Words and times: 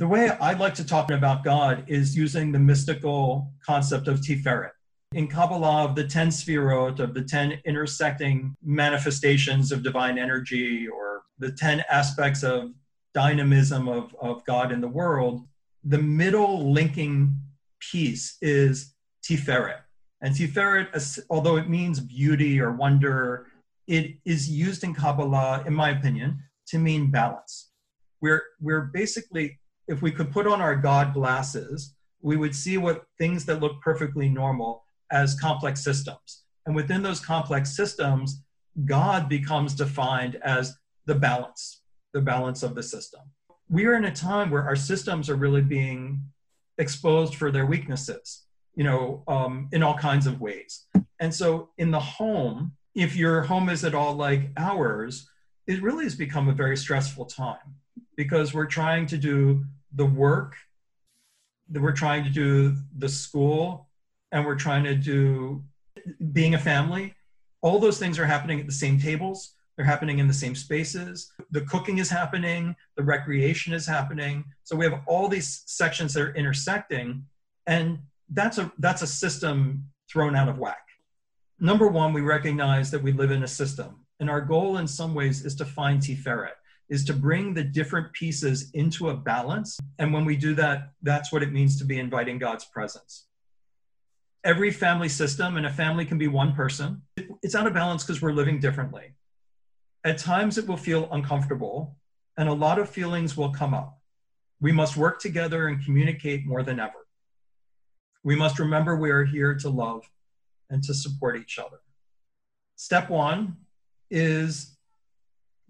the 0.00 0.08
way 0.08 0.30
I 0.30 0.54
like 0.54 0.72
to 0.76 0.84
talk 0.84 1.10
about 1.10 1.44
God 1.44 1.84
is 1.86 2.16
using 2.16 2.52
the 2.52 2.58
mystical 2.58 3.52
concept 3.62 4.08
of 4.08 4.20
Tiferet. 4.20 4.70
In 5.12 5.28
Kabbalah, 5.28 5.84
of 5.84 5.94
the 5.94 6.04
10 6.04 6.28
sfirot, 6.28 7.00
of 7.00 7.12
the 7.12 7.22
10 7.22 7.60
intersecting 7.66 8.56
manifestations 8.64 9.72
of 9.72 9.82
divine 9.82 10.16
energy, 10.16 10.88
or 10.88 11.24
the 11.38 11.52
10 11.52 11.84
aspects 11.90 12.42
of 12.42 12.70
dynamism 13.12 13.88
of, 13.88 14.16
of 14.22 14.42
God 14.46 14.72
in 14.72 14.80
the 14.80 14.88
world, 14.88 15.46
the 15.84 15.98
middle 15.98 16.72
linking 16.72 17.36
piece 17.78 18.38
is 18.40 18.94
Tiferet. 19.22 19.80
And 20.22 20.34
Tiferet, 20.34 21.18
although 21.28 21.58
it 21.58 21.68
means 21.68 22.00
beauty 22.00 22.58
or 22.58 22.72
wonder, 22.72 23.48
it 23.86 24.16
is 24.24 24.48
used 24.48 24.82
in 24.82 24.94
Kabbalah, 24.94 25.62
in 25.66 25.74
my 25.74 25.90
opinion, 25.90 26.42
to 26.68 26.78
mean 26.78 27.10
balance. 27.10 27.72
We're, 28.22 28.44
we're 28.62 28.90
basically, 28.94 29.59
if 29.90 30.02
we 30.02 30.12
could 30.12 30.30
put 30.30 30.46
on 30.46 30.60
our 30.60 30.76
God 30.76 31.12
glasses, 31.12 31.96
we 32.22 32.36
would 32.36 32.54
see 32.54 32.78
what 32.78 33.06
things 33.18 33.44
that 33.46 33.60
look 33.60 33.80
perfectly 33.82 34.28
normal 34.28 34.84
as 35.10 35.38
complex 35.38 35.82
systems. 35.82 36.44
And 36.64 36.76
within 36.76 37.02
those 37.02 37.18
complex 37.18 37.74
systems, 37.74 38.42
God 38.84 39.28
becomes 39.28 39.74
defined 39.74 40.36
as 40.36 40.76
the 41.06 41.16
balance, 41.16 41.82
the 42.12 42.20
balance 42.20 42.62
of 42.62 42.76
the 42.76 42.82
system. 42.84 43.20
We 43.68 43.84
are 43.86 43.94
in 43.94 44.04
a 44.04 44.14
time 44.14 44.50
where 44.50 44.62
our 44.62 44.76
systems 44.76 45.28
are 45.28 45.34
really 45.34 45.62
being 45.62 46.22
exposed 46.78 47.34
for 47.34 47.50
their 47.50 47.66
weaknesses, 47.66 48.44
you 48.76 48.84
know, 48.84 49.24
um, 49.26 49.68
in 49.72 49.82
all 49.82 49.98
kinds 49.98 50.26
of 50.26 50.40
ways. 50.40 50.86
And 51.18 51.34
so 51.34 51.70
in 51.78 51.90
the 51.90 52.00
home, 52.00 52.72
if 52.94 53.16
your 53.16 53.42
home 53.42 53.68
is 53.68 53.84
at 53.84 53.94
all 53.94 54.14
like 54.14 54.50
ours, 54.56 55.28
it 55.66 55.82
really 55.82 56.04
has 56.04 56.14
become 56.14 56.48
a 56.48 56.52
very 56.52 56.76
stressful 56.76 57.26
time 57.26 57.74
because 58.16 58.54
we're 58.54 58.66
trying 58.66 59.06
to 59.06 59.18
do 59.18 59.64
the 59.94 60.06
work, 60.06 60.54
that 61.70 61.80
we're 61.80 61.92
trying 61.92 62.24
to 62.24 62.30
do 62.30 62.76
the 62.98 63.08
school, 63.08 63.88
and 64.32 64.44
we're 64.44 64.56
trying 64.56 64.84
to 64.84 64.94
do 64.94 65.62
being 66.32 66.54
a 66.54 66.58
family. 66.58 67.14
All 67.62 67.78
those 67.78 67.98
things 67.98 68.18
are 68.18 68.26
happening 68.26 68.60
at 68.60 68.66
the 68.66 68.72
same 68.72 68.98
tables. 68.98 69.54
They're 69.76 69.86
happening 69.86 70.18
in 70.18 70.28
the 70.28 70.34
same 70.34 70.54
spaces. 70.54 71.32
The 71.52 71.62
cooking 71.62 71.98
is 71.98 72.10
happening. 72.10 72.76
The 72.96 73.02
recreation 73.02 73.72
is 73.72 73.86
happening. 73.86 74.44
So 74.62 74.76
we 74.76 74.84
have 74.84 75.00
all 75.06 75.28
these 75.28 75.62
sections 75.66 76.12
that 76.14 76.22
are 76.22 76.34
intersecting, 76.34 77.24
and 77.66 77.98
that's 78.28 78.58
a 78.58 78.70
that's 78.78 79.02
a 79.02 79.06
system 79.06 79.88
thrown 80.10 80.36
out 80.36 80.48
of 80.48 80.58
whack. 80.58 80.86
Number 81.58 81.88
one, 81.88 82.12
we 82.12 82.20
recognize 82.20 82.90
that 82.90 83.02
we 83.02 83.12
live 83.12 83.30
in 83.30 83.42
a 83.42 83.48
system, 83.48 84.04
and 84.18 84.28
our 84.28 84.40
goal 84.40 84.78
in 84.78 84.86
some 84.86 85.14
ways 85.14 85.44
is 85.44 85.54
to 85.56 85.64
find 85.64 86.00
Tiferet, 86.00 86.59
is 86.90 87.04
to 87.06 87.14
bring 87.14 87.54
the 87.54 87.64
different 87.64 88.12
pieces 88.12 88.70
into 88.74 89.08
a 89.08 89.16
balance. 89.16 89.78
And 89.98 90.12
when 90.12 90.24
we 90.24 90.36
do 90.36 90.54
that, 90.54 90.90
that's 91.02 91.32
what 91.32 91.42
it 91.42 91.52
means 91.52 91.78
to 91.78 91.84
be 91.84 91.98
inviting 91.98 92.38
God's 92.38 92.66
presence 92.66 93.26
every 94.44 94.70
family 94.70 95.08
system, 95.08 95.56
and 95.56 95.66
a 95.66 95.70
family 95.70 96.04
can 96.04 96.18
be 96.18 96.28
one 96.28 96.54
person, 96.54 97.02
it's 97.42 97.54
out 97.54 97.66
of 97.66 97.74
balance 97.74 98.04
because 98.04 98.22
we're 98.22 98.32
living 98.32 98.60
differently. 98.60 99.14
At 100.04 100.18
times 100.18 100.56
it 100.56 100.66
will 100.66 100.76
feel 100.76 101.08
uncomfortable, 101.12 101.96
and 102.36 102.48
a 102.48 102.52
lot 102.52 102.78
of 102.78 102.88
feelings 102.88 103.36
will 103.36 103.50
come 103.50 103.74
up. 103.74 103.98
We 104.60 104.72
must 104.72 104.96
work 104.96 105.20
together 105.20 105.68
and 105.68 105.84
communicate 105.84 106.46
more 106.46 106.62
than 106.62 106.80
ever. 106.80 107.06
We 108.22 108.36
must 108.36 108.58
remember 108.58 108.96
we 108.96 109.10
are 109.10 109.24
here 109.24 109.54
to 109.56 109.68
love 109.68 110.08
and 110.68 110.82
to 110.84 110.94
support 110.94 111.38
each 111.38 111.58
other. 111.58 111.80
Step 112.76 113.10
one 113.10 113.56
is 114.10 114.76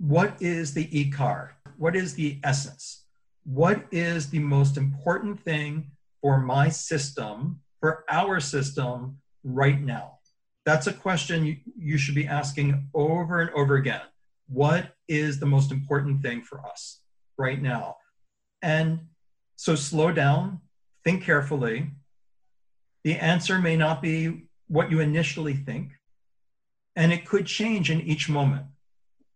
what 0.01 0.35
is 0.41 0.73
the 0.73 0.87
ikar? 0.87 1.51
What 1.77 1.95
is 1.95 2.15
the 2.15 2.41
essence? 2.43 3.05
What 3.45 3.85
is 3.91 4.31
the 4.31 4.39
most 4.39 4.79
important 4.79 5.39
thing 5.43 5.91
for 6.23 6.41
my 6.41 6.71
system 6.71 7.61
for 7.81 8.05
our 8.09 8.41
system 8.41 9.19
right 9.45 9.79
now? 9.79 10.19
That's 10.65 10.87
a 10.87 10.93
question 10.93 11.45
you, 11.45 11.57
you 11.77 11.99
should 11.99 12.15
be 12.15 12.27
asking 12.27 12.89
over 12.95 13.43
and 13.43 13.51
over 13.51 13.77
again. 13.77 14.01
What 14.49 14.95
is 15.07 15.39
the 15.39 15.47
most 15.47 15.71
important 15.71 16.23
thing 16.23 16.43
for 16.43 16.65
us 16.65 17.03
right 17.37 17.61
now? 17.61 17.97
And 18.63 19.01
so 19.57 19.75
slow 19.75 20.13
down, 20.13 20.61
think 21.05 21.23
carefully. 21.23 21.91
The 23.05 23.17
answer 23.17 23.59
may 23.59 23.77
not 23.77 24.01
be 24.01 24.49
what 24.69 24.91
you 24.91 25.01
initially 25.01 25.55
think, 25.55 25.91
and 26.97 27.13
it 27.13 27.27
could 27.27 27.47
change 27.47 27.91
in 27.91 28.01
each 28.01 28.31
moment, 28.31 28.67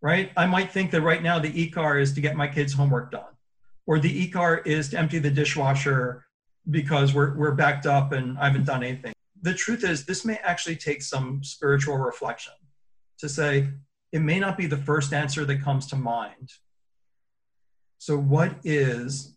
right? 0.05 0.31
I 0.37 0.45
might 0.45 0.71
think 0.71 0.91
that 0.91 1.01
right 1.01 1.23
now 1.23 1.39
the 1.39 1.67
ikar 1.67 1.99
is 1.99 2.13
to 2.13 2.21
get 2.21 2.37
my 2.37 2.47
kids' 2.47 2.75
homework 2.75 3.11
done, 3.11 3.33
or 3.87 3.99
the 3.99 4.29
ikar 4.29 4.65
is 4.67 4.91
to 4.91 4.99
empty 4.99 5.19
the 5.19 5.31
dishwasher 5.31 6.27
because 6.69 7.15
we're, 7.15 7.35
we're 7.35 7.55
backed 7.55 7.87
up 7.87 8.13
and 8.13 8.39
I 8.39 8.45
haven't 8.45 8.67
done 8.67 8.85
anything. 8.85 9.15
The 9.41 9.55
truth 9.55 9.83
is, 9.83 10.05
this 10.05 10.23
may 10.23 10.37
actually 10.45 10.77
take 10.77 11.01
some 11.01 11.43
spiritual 11.43 11.97
reflection 11.97 12.53
to 13.17 13.31
say, 13.31 13.71
it 14.13 14.19
may 14.19 14.39
not 14.39 14.59
be 14.59 14.67
the 14.67 14.77
first 14.77 15.15
answer 15.15 15.47
that 15.47 15.63
comes 15.63 15.87
to 15.87 15.97
mind. 15.97 16.53
So, 17.97 18.19
what 18.19 18.57
is 18.63 19.35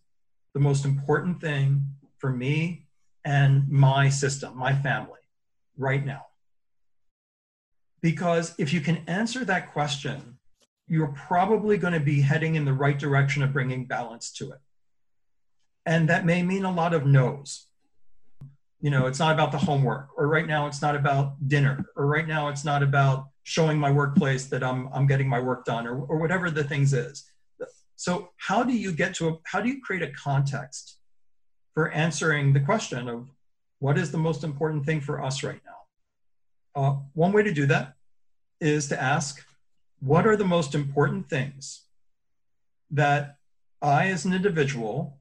the 0.53 0.59
most 0.59 0.83
important 0.83 1.39
thing 1.39 1.85
for 2.17 2.29
me 2.29 2.87
and 3.23 3.69
my 3.69 4.09
system, 4.09 4.57
my 4.57 4.73
family, 4.73 5.21
right 5.77 6.05
now? 6.05 6.25
Because 8.01 8.53
if 8.57 8.73
you 8.73 8.81
can 8.81 8.97
answer 9.07 9.45
that 9.45 9.71
question, 9.71 10.36
you're 10.87 11.13
probably 11.27 11.77
going 11.77 11.93
to 11.93 11.99
be 11.99 12.21
heading 12.21 12.55
in 12.55 12.65
the 12.65 12.73
right 12.73 12.97
direction 12.97 13.43
of 13.43 13.53
bringing 13.53 13.85
balance 13.85 14.31
to 14.33 14.51
it. 14.51 14.59
And 15.85 16.09
that 16.09 16.25
may 16.25 16.43
mean 16.43 16.65
a 16.65 16.71
lot 16.71 16.93
of 16.93 17.05
no's. 17.05 17.67
You 18.79 18.91
know, 18.91 19.07
it's 19.07 19.19
not 19.19 19.33
about 19.33 19.51
the 19.51 19.57
homework, 19.57 20.09
or 20.17 20.27
right 20.27 20.45
now 20.45 20.67
it's 20.67 20.81
not 20.81 20.95
about 20.95 21.47
dinner, 21.47 21.85
or 21.95 22.05
right 22.05 22.27
now 22.27 22.49
it's 22.49 22.63
not 22.63 22.83
about 22.83 23.29
showing 23.43 23.79
my 23.79 23.89
workplace 23.89 24.45
that 24.47 24.63
I'm, 24.63 24.89
I'm 24.93 25.07
getting 25.07 25.27
my 25.27 25.39
work 25.39 25.65
done, 25.65 25.87
or, 25.87 26.01
or 26.01 26.17
whatever 26.17 26.51
the 26.51 26.63
things 26.63 26.93
is. 26.93 27.29
So, 27.95 28.29
how 28.37 28.63
do 28.63 28.73
you 28.73 28.91
get 28.91 29.15
to 29.15 29.29
a, 29.29 29.37
how 29.43 29.59
do 29.59 29.69
you 29.69 29.81
create 29.81 30.03
a 30.03 30.11
context 30.11 30.97
for 31.73 31.89
answering 31.91 32.53
the 32.53 32.59
question 32.59 33.09
of 33.09 33.27
what 33.79 33.97
is 33.97 34.11
the 34.11 34.19
most 34.19 34.43
important 34.43 34.85
thing 34.85 35.01
for 35.01 35.23
us 35.23 35.41
right 35.41 35.61
now? 35.65 36.81
Uh, 36.81 36.95
one 37.13 37.31
way 37.31 37.41
to 37.41 37.51
do 37.51 37.65
that 37.65 37.95
is 38.61 38.87
to 38.89 39.01
ask, 39.01 39.43
what 39.99 40.27
are 40.27 40.35
the 40.35 40.45
most 40.45 40.75
important 40.75 41.29
things 41.29 41.83
that 42.91 43.37
I, 43.81 44.07
as 44.07 44.25
an 44.25 44.33
individual, 44.33 45.19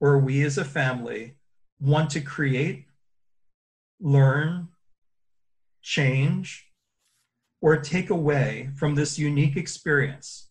or 0.00 0.18
we 0.18 0.42
as 0.44 0.58
a 0.58 0.64
family 0.64 1.36
want 1.80 2.10
to 2.10 2.20
create, 2.20 2.86
learn, 4.00 4.68
change, 5.82 6.66
or 7.60 7.76
take 7.76 8.10
away 8.10 8.70
from 8.76 8.94
this 8.94 9.18
unique 9.18 9.56
experience 9.56 10.50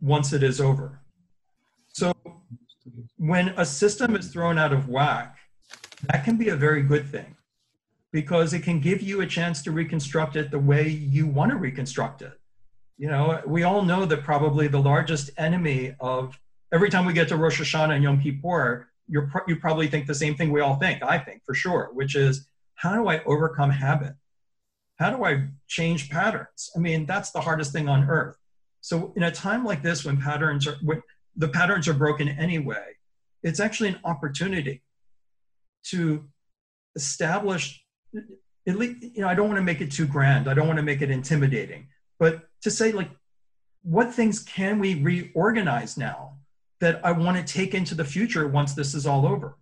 once 0.00 0.32
it 0.32 0.42
is 0.42 0.60
over. 0.60 1.00
So, 1.88 2.12
when 3.16 3.48
a 3.56 3.64
system 3.64 4.14
is 4.14 4.28
thrown 4.28 4.58
out 4.58 4.72
of 4.72 4.88
whack, 4.88 5.38
that 6.02 6.24
can 6.24 6.36
be 6.36 6.50
a 6.50 6.56
very 6.56 6.82
good 6.82 7.08
thing 7.08 7.36
because 8.12 8.52
it 8.52 8.62
can 8.62 8.80
give 8.80 9.02
you 9.02 9.20
a 9.20 9.26
chance 9.26 9.62
to 9.62 9.70
reconstruct 9.70 10.36
it 10.36 10.50
the 10.50 10.58
way 10.58 10.88
you 10.88 11.26
want 11.26 11.50
to 11.50 11.56
reconstruct 11.56 12.22
it. 12.22 12.32
You 12.98 13.08
know, 13.08 13.42
we 13.46 13.62
all 13.62 13.82
know 13.82 14.06
that 14.06 14.22
probably 14.22 14.68
the 14.68 14.80
largest 14.80 15.30
enemy 15.36 15.94
of 16.00 16.38
every 16.72 16.88
time 16.88 17.04
we 17.04 17.12
get 17.12 17.28
to 17.28 17.36
Rosh 17.36 17.60
Hashanah 17.60 17.94
and 17.94 18.04
Yom 18.04 18.20
Kippur, 18.20 18.88
you're 19.08 19.30
you 19.46 19.56
probably 19.56 19.86
think 19.86 20.06
the 20.06 20.14
same 20.14 20.34
thing 20.34 20.50
we 20.50 20.60
all 20.60 20.76
think. 20.76 21.02
I 21.02 21.18
think 21.18 21.42
for 21.44 21.54
sure, 21.54 21.90
which 21.92 22.16
is 22.16 22.48
how 22.74 22.94
do 22.94 23.08
I 23.08 23.22
overcome 23.24 23.70
habit? 23.70 24.14
How 24.98 25.10
do 25.10 25.24
I 25.24 25.48
change 25.68 26.10
patterns? 26.10 26.70
I 26.74 26.78
mean, 26.78 27.06
that's 27.06 27.30
the 27.30 27.40
hardest 27.40 27.72
thing 27.72 27.88
on 27.88 28.08
earth. 28.08 28.36
So 28.80 29.12
in 29.16 29.22
a 29.22 29.30
time 29.30 29.64
like 29.64 29.82
this, 29.82 30.04
when 30.04 30.20
patterns 30.20 30.66
are 30.66 30.76
when 30.82 31.02
the 31.36 31.48
patterns 31.48 31.86
are 31.86 31.94
broken 31.94 32.28
anyway, 32.28 32.94
it's 33.42 33.60
actually 33.60 33.90
an 33.90 34.00
opportunity 34.04 34.82
to 35.88 36.24
establish 36.94 37.84
at 38.68 38.76
least 38.76 39.02
you 39.02 39.20
know 39.20 39.28
i 39.28 39.34
don't 39.34 39.48
want 39.48 39.58
to 39.58 39.64
make 39.64 39.80
it 39.80 39.90
too 39.90 40.06
grand 40.06 40.48
i 40.48 40.54
don't 40.54 40.66
want 40.66 40.78
to 40.78 40.82
make 40.82 41.02
it 41.02 41.10
intimidating 41.10 41.86
but 42.18 42.48
to 42.62 42.70
say 42.70 42.92
like 42.92 43.10
what 43.86 44.12
things 44.12 44.40
can 44.40 44.80
we 44.80 45.00
reorganize 45.00 45.96
now 45.96 46.36
that 46.80 47.00
I 47.04 47.12
want 47.12 47.36
to 47.36 47.52
take 47.54 47.72
into 47.72 47.94
the 47.94 48.04
future 48.04 48.48
once 48.48 48.74
this 48.74 48.94
is 48.94 49.06
all 49.06 49.24
over? 49.26 49.56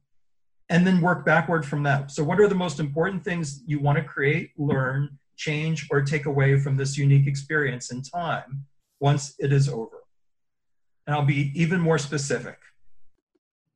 And 0.70 0.86
then 0.86 1.02
work 1.02 1.26
backward 1.26 1.66
from 1.66 1.82
that. 1.82 2.10
So, 2.10 2.24
what 2.24 2.40
are 2.40 2.48
the 2.48 2.54
most 2.54 2.80
important 2.80 3.22
things 3.22 3.62
you 3.66 3.80
want 3.80 3.98
to 3.98 4.04
create, 4.04 4.52
learn, 4.56 5.18
change, 5.36 5.86
or 5.90 6.00
take 6.00 6.24
away 6.24 6.58
from 6.58 6.78
this 6.78 6.96
unique 6.96 7.26
experience 7.26 7.92
in 7.92 8.00
time 8.00 8.64
once 8.98 9.34
it 9.38 9.52
is 9.52 9.68
over? 9.68 10.04
And 11.06 11.14
I'll 11.14 11.22
be 11.22 11.52
even 11.54 11.80
more 11.80 11.98
specific. 11.98 12.56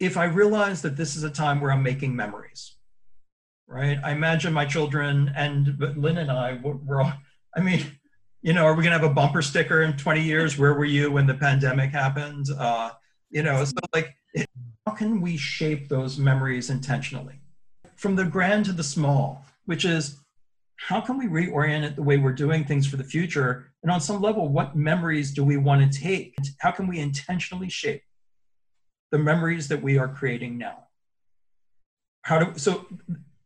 If 0.00 0.16
I 0.16 0.25
realize 0.25 0.80
that 0.80 0.96
this 0.96 1.14
is 1.14 1.25
a 1.25 1.30
time 1.30 1.60
where 1.60 1.72
I'm 1.72 1.82
making 1.82 2.16
memories, 2.16 2.77
right? 3.69 3.99
I 4.03 4.12
imagine 4.12 4.53
my 4.53 4.65
children 4.65 5.32
and 5.37 5.79
Lynn 5.97 6.19
and 6.19 6.31
I, 6.31 6.59
were 6.62 7.03
all, 7.03 7.12
I 7.55 7.61
mean, 7.61 7.85
you 8.41 8.53
know, 8.53 8.65
are 8.65 8.75
we 8.75 8.82
going 8.82 8.93
to 8.93 8.99
have 8.99 9.11
a 9.11 9.15
bumper 9.15 9.43
sticker 9.43 9.82
in 9.82 9.97
20 9.97 10.23
years? 10.23 10.59
Where 10.59 10.75
were 10.75 10.85
you 10.85 11.12
when 11.12 11.26
the 11.26 11.35
pandemic 11.35 11.91
happened? 11.91 12.47
Uh, 12.56 12.93
you 13.31 13.43
know, 13.43 13.65
so 13.65 13.73
like, 13.94 14.17
how 14.87 14.94
can 14.94 15.20
we 15.20 15.37
shape 15.37 15.88
those 15.88 16.19
memories 16.19 16.70
intentionally? 16.70 17.41
From 17.97 18.17
the 18.17 18.25
grand 18.25 18.65
to 18.67 18.73
the 18.73 18.82
small, 18.82 19.44
which 19.67 19.85
is 19.85 20.19
how 20.76 21.00
can 21.00 21.19
we 21.19 21.26
reorient 21.26 21.82
it 21.82 21.97
the 21.97 22.03
way 22.03 22.17
we're 22.17 22.32
doing 22.32 22.64
things 22.64 22.87
for 22.87 22.97
the 22.97 23.05
future? 23.05 23.73
And 23.82 23.93
on 23.93 24.00
some 24.00 24.23
level, 24.23 24.49
what 24.49 24.76
memories 24.76 25.32
do 25.32 25.44
we 25.44 25.56
want 25.56 25.93
to 25.93 26.00
take? 26.00 26.37
How 26.61 26.71
can 26.71 26.87
we 26.87 27.00
intentionally 27.00 27.69
shape 27.69 28.03
the 29.11 29.19
memories 29.19 29.69
that 29.69 29.82
we 29.82 29.99
are 29.99 30.09
creating 30.09 30.56
now? 30.56 30.85
How 32.23 32.44
do 32.44 32.59
so? 32.59 32.87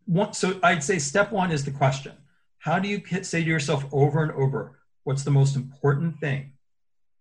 One, 0.06 0.32
so 0.32 0.58
I'd 0.62 0.82
say 0.82 0.98
step 0.98 1.32
one 1.32 1.50
is 1.50 1.64
the 1.64 1.70
question: 1.70 2.12
How 2.58 2.78
do 2.78 2.88
you 2.88 3.02
say 3.22 3.42
to 3.42 3.48
yourself 3.48 3.84
over 3.92 4.22
and 4.22 4.32
over, 4.32 4.78
"What's 5.04 5.24
the 5.24 5.30
most 5.30 5.56
important 5.56 6.18
thing 6.18 6.52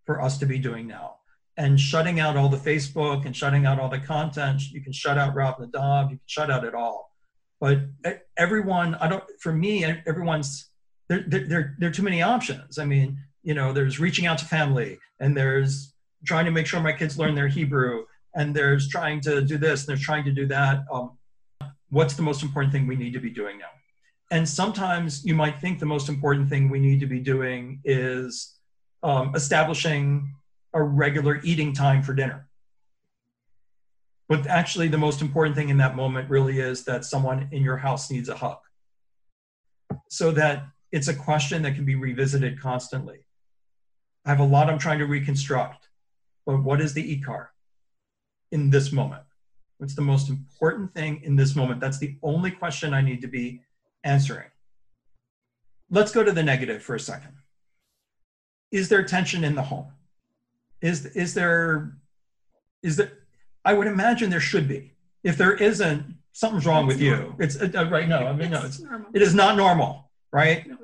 for 0.06 0.22
us 0.22 0.38
to 0.39 0.45
be 0.45 0.57
doing 0.57 0.88
now?" 0.88 1.16
And 1.57 1.80
shutting 1.80 2.19
out 2.19 2.38
all 2.38 2.50
the 2.50 2.57
Facebook 2.57 3.25
and 3.25 3.36
shutting 3.36 3.66
out 3.66 3.80
all 3.80 3.89
the 3.89 4.00
content. 4.00 4.72
You 4.72 4.81
can 4.81 4.94
shut 4.94 5.18
out 5.18 5.36
Rob 5.36 5.60
Nadav. 5.60 6.12
You 6.12 6.18
can 6.18 6.28
shut 6.28 6.50
out 6.50 6.63
it 6.63 6.74
all 6.74 7.12
but 7.62 7.80
everyone 8.36 8.95
i 8.95 9.07
don't 9.07 9.24
for 9.39 9.54
me 9.54 9.86
everyone's 10.06 10.72
there, 11.07 11.24
there, 11.28 11.75
there 11.78 11.89
are 11.89 11.94
too 11.94 12.04
many 12.04 12.22
options 12.22 12.78
i 12.78 12.83
mean 12.83 13.18
you 13.44 13.54
know 13.54 13.72
there's 13.72 14.00
reaching 14.00 14.25
out 14.25 14.38
to 14.38 14.45
family 14.45 15.00
and 15.22 15.38
there's 15.38 15.94
trying 16.25 16.45
to 16.45 16.51
make 16.51 16.68
sure 16.68 16.81
my 16.81 16.92
kids 16.92 17.18
learn 17.18 17.36
their 17.36 17.48
hebrew 17.48 18.04
and 18.36 18.54
there's 18.54 18.89
trying 18.89 19.22
to 19.22 19.42
do 19.42 19.57
this 19.57 19.81
and 19.81 19.89
they're 19.89 20.04
trying 20.04 20.25
to 20.25 20.31
do 20.31 20.45
that 20.48 20.83
um, 20.92 21.18
what's 21.91 22.15
the 22.15 22.23
most 22.23 22.41
important 22.41 22.73
thing 22.73 22.88
we 22.88 22.95
need 22.95 23.13
to 23.13 23.19
be 23.19 23.29
doing 23.29 23.57
now 23.57 23.73
and 24.31 24.47
sometimes 24.47 25.23
you 25.25 25.35
might 25.35 25.59
think 25.61 25.79
the 25.79 25.85
most 25.85 26.09
important 26.09 26.49
thing 26.49 26.69
we 26.69 26.79
need 26.79 26.99
to 26.99 27.05
be 27.05 27.19
doing 27.19 27.79
is 27.85 28.55
um, 29.03 29.35
establishing 29.35 30.33
a 30.73 30.81
regular 30.81 31.39
eating 31.43 31.73
time 31.73 32.01
for 32.01 32.13
dinner 32.13 32.47
but 34.31 34.47
actually, 34.47 34.88
the 34.88 34.97
most 34.97 35.21
important 35.21 35.57
thing 35.57 35.67
in 35.67 35.75
that 35.79 35.97
moment 35.97 36.29
really 36.29 36.61
is 36.61 36.85
that 36.85 37.03
someone 37.03 37.49
in 37.51 37.63
your 37.63 37.75
house 37.75 38.09
needs 38.09 38.29
a 38.29 38.35
hug. 38.37 38.59
So 40.09 40.31
that 40.31 40.67
it's 40.94 41.09
a 41.09 41.13
question 41.13 41.63
that 41.63 41.75
can 41.75 41.83
be 41.83 41.95
revisited 41.95 42.57
constantly. 42.57 43.25
I 44.23 44.29
have 44.29 44.39
a 44.39 44.45
lot 44.45 44.69
I'm 44.69 44.79
trying 44.79 44.99
to 44.99 45.05
reconstruct, 45.05 45.89
but 46.45 46.63
what 46.63 46.79
is 46.79 46.94
the 46.94 47.03
IKAR 47.19 47.47
in 48.53 48.69
this 48.69 48.94
moment? 48.94 49.23
What's 49.81 49.95
the 49.95 50.01
most 50.04 50.30
important 50.30 50.94
thing 50.94 51.22
in 51.24 51.36
this 51.36 51.56
moment? 51.56 51.81
That's 51.81 51.98
the 51.98 52.16
only 52.22 52.51
question 52.51 52.94
I 52.94 53.01
need 53.01 53.19
to 53.22 53.28
be 53.28 53.63
answering. 54.04 54.51
Let's 55.89 56.12
go 56.12 56.24
to 56.24 56.31
the 56.31 56.44
negative 56.44 56.83
for 56.83 56.94
a 56.94 57.00
second. 57.00 57.33
Is 58.72 58.89
there 58.89 59.01
tension 59.04 59.44
in 59.44 59.56
the 59.56 59.63
home? 59.63 59.88
Is, 60.83 61.07
is 61.07 61.33
there, 61.33 61.98
is 62.83 62.95
there, 62.95 63.12
I 63.66 63.74
would 63.74 63.88
imagine 63.88 64.30
there 64.30 64.39
should 64.39 64.68
be. 64.68 64.94
If 65.24 65.36
there 65.36 65.56
isn't, 65.56 66.16
something's 66.31 66.68
wrong 66.68 66.83
it's 66.83 67.00
with 67.00 67.07
normal. 67.07 67.25
you. 67.30 67.36
It's 67.39 67.60
uh, 67.60 67.89
right. 67.89 68.07
No, 68.07 68.28
I 68.28 68.33
mean 68.33 68.51
no. 68.51 68.63
It's 68.63 68.80
normal. 68.80 69.10
it 69.16 69.24
is 69.24 69.33
not 69.33 69.57
normal, 69.57 70.12
right? 70.31 70.68
No, 70.68 70.78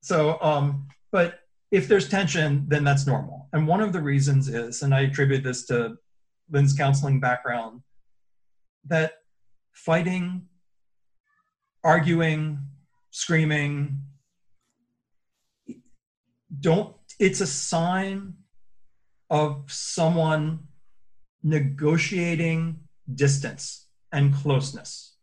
so, 0.00 0.42
um, 0.42 0.88
but 1.12 1.38
if 1.70 1.86
there's 1.86 2.08
tension, 2.08 2.64
then 2.66 2.82
that's 2.82 3.06
normal. 3.06 3.48
And 3.52 3.68
one 3.68 3.80
of 3.80 3.92
the 3.92 4.02
reasons 4.02 4.48
is, 4.48 4.82
and 4.82 4.92
I 4.92 5.02
attribute 5.02 5.44
this 5.44 5.64
to 5.66 5.96
Lynn's 6.50 6.72
counseling 6.72 7.20
background, 7.20 7.82
that 8.86 9.12
fighting, 9.72 10.46
arguing, 11.84 12.58
screaming, 13.10 14.02
don't. 16.60 16.94
It's 17.18 17.40
a 17.40 17.46
sign 17.46 18.34
of 19.30 19.64
someone 19.68 20.68
negotiating 21.42 22.80
distance 23.12 23.86
and 24.12 24.34
closeness. 24.34 25.16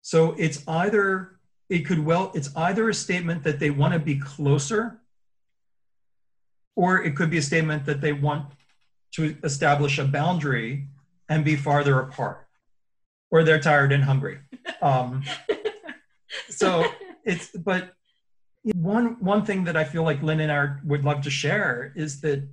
So 0.00 0.34
it's 0.38 0.66
either, 0.66 1.38
it 1.68 1.80
could 1.80 2.04
well, 2.04 2.32
it's 2.34 2.54
either 2.56 2.88
a 2.88 2.94
statement 2.94 3.44
that 3.44 3.58
they 3.58 3.70
want 3.70 3.92
to 3.94 3.98
be 3.98 4.18
closer, 4.18 5.00
or 6.74 7.02
it 7.02 7.16
could 7.16 7.30
be 7.30 7.38
a 7.38 7.42
statement 7.42 7.86
that 7.86 8.00
they 8.00 8.12
want 8.12 8.52
to 9.12 9.36
establish 9.44 9.98
a 9.98 10.04
boundary 10.04 10.88
and 11.32 11.46
be 11.46 11.56
farther 11.56 11.98
apart, 11.98 12.46
or 13.30 13.42
they're 13.42 13.58
tired 13.58 13.90
and 13.90 14.04
hungry. 14.04 14.38
Um, 14.82 15.22
so 16.50 16.84
it's, 17.24 17.48
but 17.56 17.94
one 18.74 19.16
one 19.18 19.44
thing 19.44 19.64
that 19.64 19.76
I 19.76 19.84
feel 19.84 20.04
like 20.04 20.22
Lynn 20.22 20.40
and 20.40 20.52
I 20.52 20.76
would 20.84 21.04
love 21.04 21.22
to 21.22 21.30
share 21.30 21.92
is 21.96 22.20
that 22.20 22.46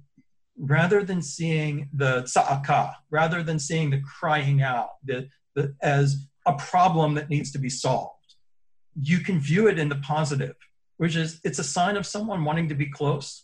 rather 0.57 1.03
than 1.03 1.21
seeing 1.21 1.89
the 1.93 2.25
sa'aka, 2.25 2.95
rather 3.11 3.43
than 3.43 3.59
seeing 3.59 3.89
the 3.89 4.01
crying 4.01 4.61
out 4.61 4.91
the, 5.03 5.27
the, 5.55 5.75
as 5.81 6.27
a 6.45 6.53
problem 6.53 7.15
that 7.15 7.29
needs 7.29 7.51
to 7.51 7.59
be 7.59 7.69
solved, 7.69 8.35
you 9.01 9.19
can 9.19 9.39
view 9.39 9.67
it 9.67 9.77
in 9.77 9.89
the 9.89 9.95
positive, 9.95 10.55
which 10.97 11.15
is 11.17 11.39
it's 11.43 11.59
a 11.59 11.63
sign 11.63 11.97
of 11.97 12.05
someone 12.05 12.45
wanting 12.45 12.69
to 12.69 12.75
be 12.75 12.89
close. 12.89 13.43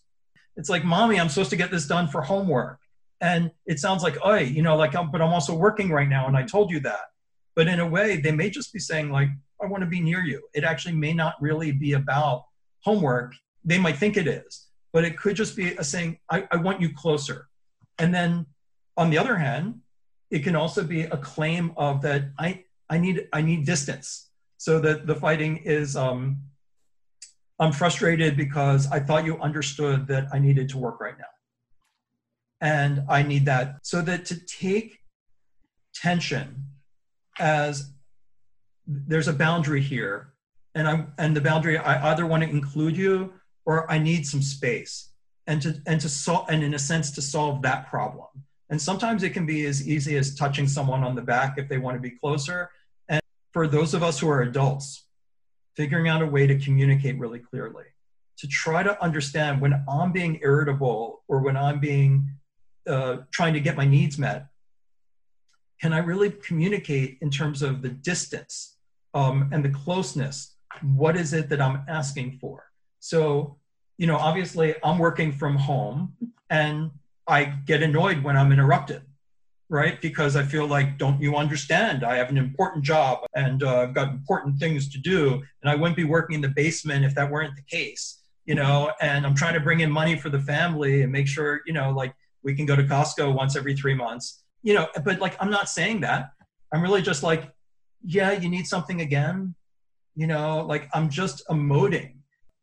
It's 0.55 0.69
like, 0.69 0.85
mommy, 0.85 1.19
I'm 1.19 1.29
supposed 1.29 1.49
to 1.49 1.57
get 1.57 1.71
this 1.71 1.88
done 1.88 2.07
for 2.07 2.21
homework. 2.21 2.79
And 3.25 3.50
it 3.66 3.80
sounds 3.80 4.04
like, 4.04 4.18
oh, 4.24 4.36
you 4.36 4.62
know, 4.62 4.75
like, 4.75 4.92
but 4.94 5.19
I'm 5.19 5.33
also 5.33 5.56
working 5.56 5.89
right 5.89 6.07
now, 6.07 6.27
and 6.27 6.38
I 6.38 6.44
told 6.44 6.69
you 6.69 6.80
that. 6.81 7.06
But 7.56 7.68
in 7.68 7.80
a 7.80 7.88
way, 7.88 8.18
they 8.18 8.31
may 8.31 8.51
just 8.51 8.72
be 8.72 8.77
saying, 8.77 9.10
like, 9.10 9.30
I 9.60 9.66
want 9.66 9.81
to 9.81 9.89
be 9.89 10.00
near 10.00 10.19
you. 10.19 10.44
It 10.54 10.63
actually 10.63 10.94
may 10.94 11.12
not 11.12 11.33
really 11.42 11.72
be 11.72 11.94
about 11.94 12.45
homework. 12.81 13.33
They 13.63 13.80
might 13.80 13.98
think 13.98 14.16
it 14.16 14.27
is, 14.27 14.68
but 14.94 15.04
it 15.04 15.18
could 15.18 15.36
just 15.36 15.56
be 15.56 15.74
a 15.74 15.83
saying, 15.83 16.19
I, 16.30 16.48
I 16.51 16.57
want 16.57 16.81
you 16.81 16.94
closer. 16.94 17.48
And 17.98 18.13
then 18.13 18.45
on 18.95 19.10
the 19.10 19.18
other 19.18 19.38
hand, 19.38 19.81
it 20.30 20.44
can 20.44 20.56
also 20.56 20.83
be 20.83 21.01
a 21.01 21.18
claim 21.18 21.74
of 21.77 22.04
that 22.04 22.25
I, 22.38 22.66
I 22.92 23.00
need 23.00 23.27
I 23.33 23.42
need 23.42 23.66
distance. 23.66 24.30
So 24.57 24.80
that 24.81 25.07
the 25.07 25.16
fighting 25.16 25.57
is 25.57 25.95
um, 25.95 26.38
I'm 27.60 27.72
frustrated 27.72 28.38
because 28.38 28.88
I 28.92 29.00
thought 29.00 29.25
you 29.25 29.39
understood 29.39 30.07
that 30.07 30.27
I 30.31 30.38
needed 30.38 30.69
to 30.69 30.77
work 30.77 31.01
right 31.01 31.18
now. 31.18 31.34
And 32.61 33.03
I 33.09 33.23
need 33.23 33.45
that. 33.45 33.77
So 33.83 34.01
that 34.01 34.25
to 34.25 34.39
take 34.45 34.99
tension 35.93 36.65
as 37.39 37.91
there's 38.87 39.27
a 39.27 39.33
boundary 39.33 39.81
here, 39.81 40.33
and 40.73 40.87
I'm 40.87 41.13
and 41.17 41.35
the 41.35 41.41
boundary 41.41 41.77
I 41.77 42.11
either 42.11 42.25
want 42.25 42.43
to 42.43 42.49
include 42.49 42.97
you 42.97 43.33
or 43.65 43.89
I 43.91 43.97
need 43.97 44.27
some 44.27 44.41
space 44.41 45.09
and 45.47 45.61
to 45.61 45.81
and 45.85 45.99
to 46.01 46.09
solve 46.09 46.47
and 46.49 46.63
in 46.63 46.73
a 46.73 46.79
sense 46.79 47.11
to 47.11 47.21
solve 47.21 47.61
that 47.63 47.87
problem. 47.87 48.27
And 48.69 48.81
sometimes 48.81 49.23
it 49.23 49.31
can 49.31 49.45
be 49.45 49.65
as 49.65 49.87
easy 49.87 50.17
as 50.17 50.35
touching 50.35 50.67
someone 50.67 51.03
on 51.03 51.15
the 51.15 51.21
back 51.21 51.57
if 51.57 51.69
they 51.69 51.77
want 51.77 51.95
to 51.95 52.01
be 52.01 52.12
closer. 52.12 52.69
And 53.09 53.21
for 53.53 53.67
those 53.67 53.93
of 53.93 54.01
us 54.01 54.19
who 54.19 54.27
are 54.27 54.41
adults, 54.41 55.05
figuring 55.75 56.07
out 56.07 56.21
a 56.21 56.25
way 56.25 56.47
to 56.47 56.57
communicate 56.57 57.17
really 57.19 57.39
clearly, 57.39 57.85
to 58.38 58.47
try 58.47 58.81
to 58.81 59.01
understand 59.03 59.62
when 59.62 59.83
I'm 59.88 60.12
being 60.12 60.39
irritable 60.41 61.24
or 61.27 61.41
when 61.41 61.55
I'm 61.55 61.79
being 61.79 62.27
uh, 62.88 63.18
trying 63.32 63.54
to 63.54 63.60
get 63.60 63.75
my 63.75 63.86
needs 63.86 64.18
met, 64.18 64.48
can 65.82 65.94
I 65.94 66.00
really 66.00 66.32
communicate 66.32 67.18
in 67.22 67.30
terms 67.30 67.62
of 67.62 67.82
the 67.82 67.89
distance 67.89 68.77
um, 69.13 69.50
and 69.51 69.63
the 69.63 69.70
closeness? 69.70 70.56
What 70.82 71.15
is 71.15 71.34
it 71.34 71.50
that 71.50 71.62
I'm 71.62 71.84
asking 71.88 72.39
for? 72.39 72.65
So, 73.00 73.58
you 73.98 74.08
know, 74.08 74.18
obviously 74.18 74.75
I'm 74.84 74.98
working 74.98 75.32
from 75.32 75.56
home 75.56 76.13
and 76.50 76.92
I 77.27 77.46
get 77.65 77.82
annoyed 77.82 78.24
when 78.24 78.38
I'm 78.38 78.51
interrupted, 78.51 79.01
right? 79.70 80.00
Because 80.01 80.36
I 80.36 80.44
feel 80.44 80.68
like, 80.68 80.98
don't 80.98 81.22
you 81.22 81.36
understand? 81.36 82.04
I 82.04 82.15
have 82.18 82.30
an 82.30 82.38
important 82.38 82.84
job 82.84 83.25
and 83.36 83.63
uh, 83.63 83.82
I've 83.82 83.94
got 83.94 84.10
important 84.10 84.60
things 84.60 84.89
to 84.89 84.98
do, 85.00 85.44
and 85.62 85.70
I 85.70 85.75
wouldn't 85.75 85.98
be 85.98 86.04
working 86.04 86.36
in 86.36 86.42
the 86.42 86.50
basement 86.50 87.06
if 87.06 87.15
that 87.15 87.30
weren't 87.30 87.56
the 87.56 87.63
case, 87.63 88.22
you 88.46 88.56
know. 88.56 88.92
And 89.01 89.25
I'm 89.25 89.36
trying 89.36 89.56
to 89.56 89.60
bring 89.60 89.80
in 89.80 89.92
money 89.92 90.15
for 90.15 90.30
the 90.30 90.39
family 90.39 91.01
and 91.01 91.12
make 91.12 91.27
sure, 91.27 91.62
you 91.65 91.74
know, 91.74 91.92
like 91.92 92.13
we 92.45 92.55
can 92.55 92.65
go 92.65 92.75
to 92.75 92.83
Costco 92.83 93.33
once 93.33 93.57
every 93.57 93.75
three 93.75 93.95
months, 93.95 94.43
you 94.63 94.73
know. 94.73 94.87
But 95.03 95.19
like, 95.19 95.35
I'm 95.41 95.49
not 95.49 95.67
saying 95.67 96.01
that. 96.01 96.29
I'm 96.71 96.81
really 96.81 97.01
just 97.01 97.23
like, 97.23 97.51
yeah, 98.05 98.31
you 98.31 98.47
need 98.47 98.67
something 98.67 99.01
again, 99.01 99.55
you 100.15 100.27
know. 100.27 100.63
Like 100.65 100.87
I'm 100.93 101.09
just 101.09 101.45
emoting 101.49 102.13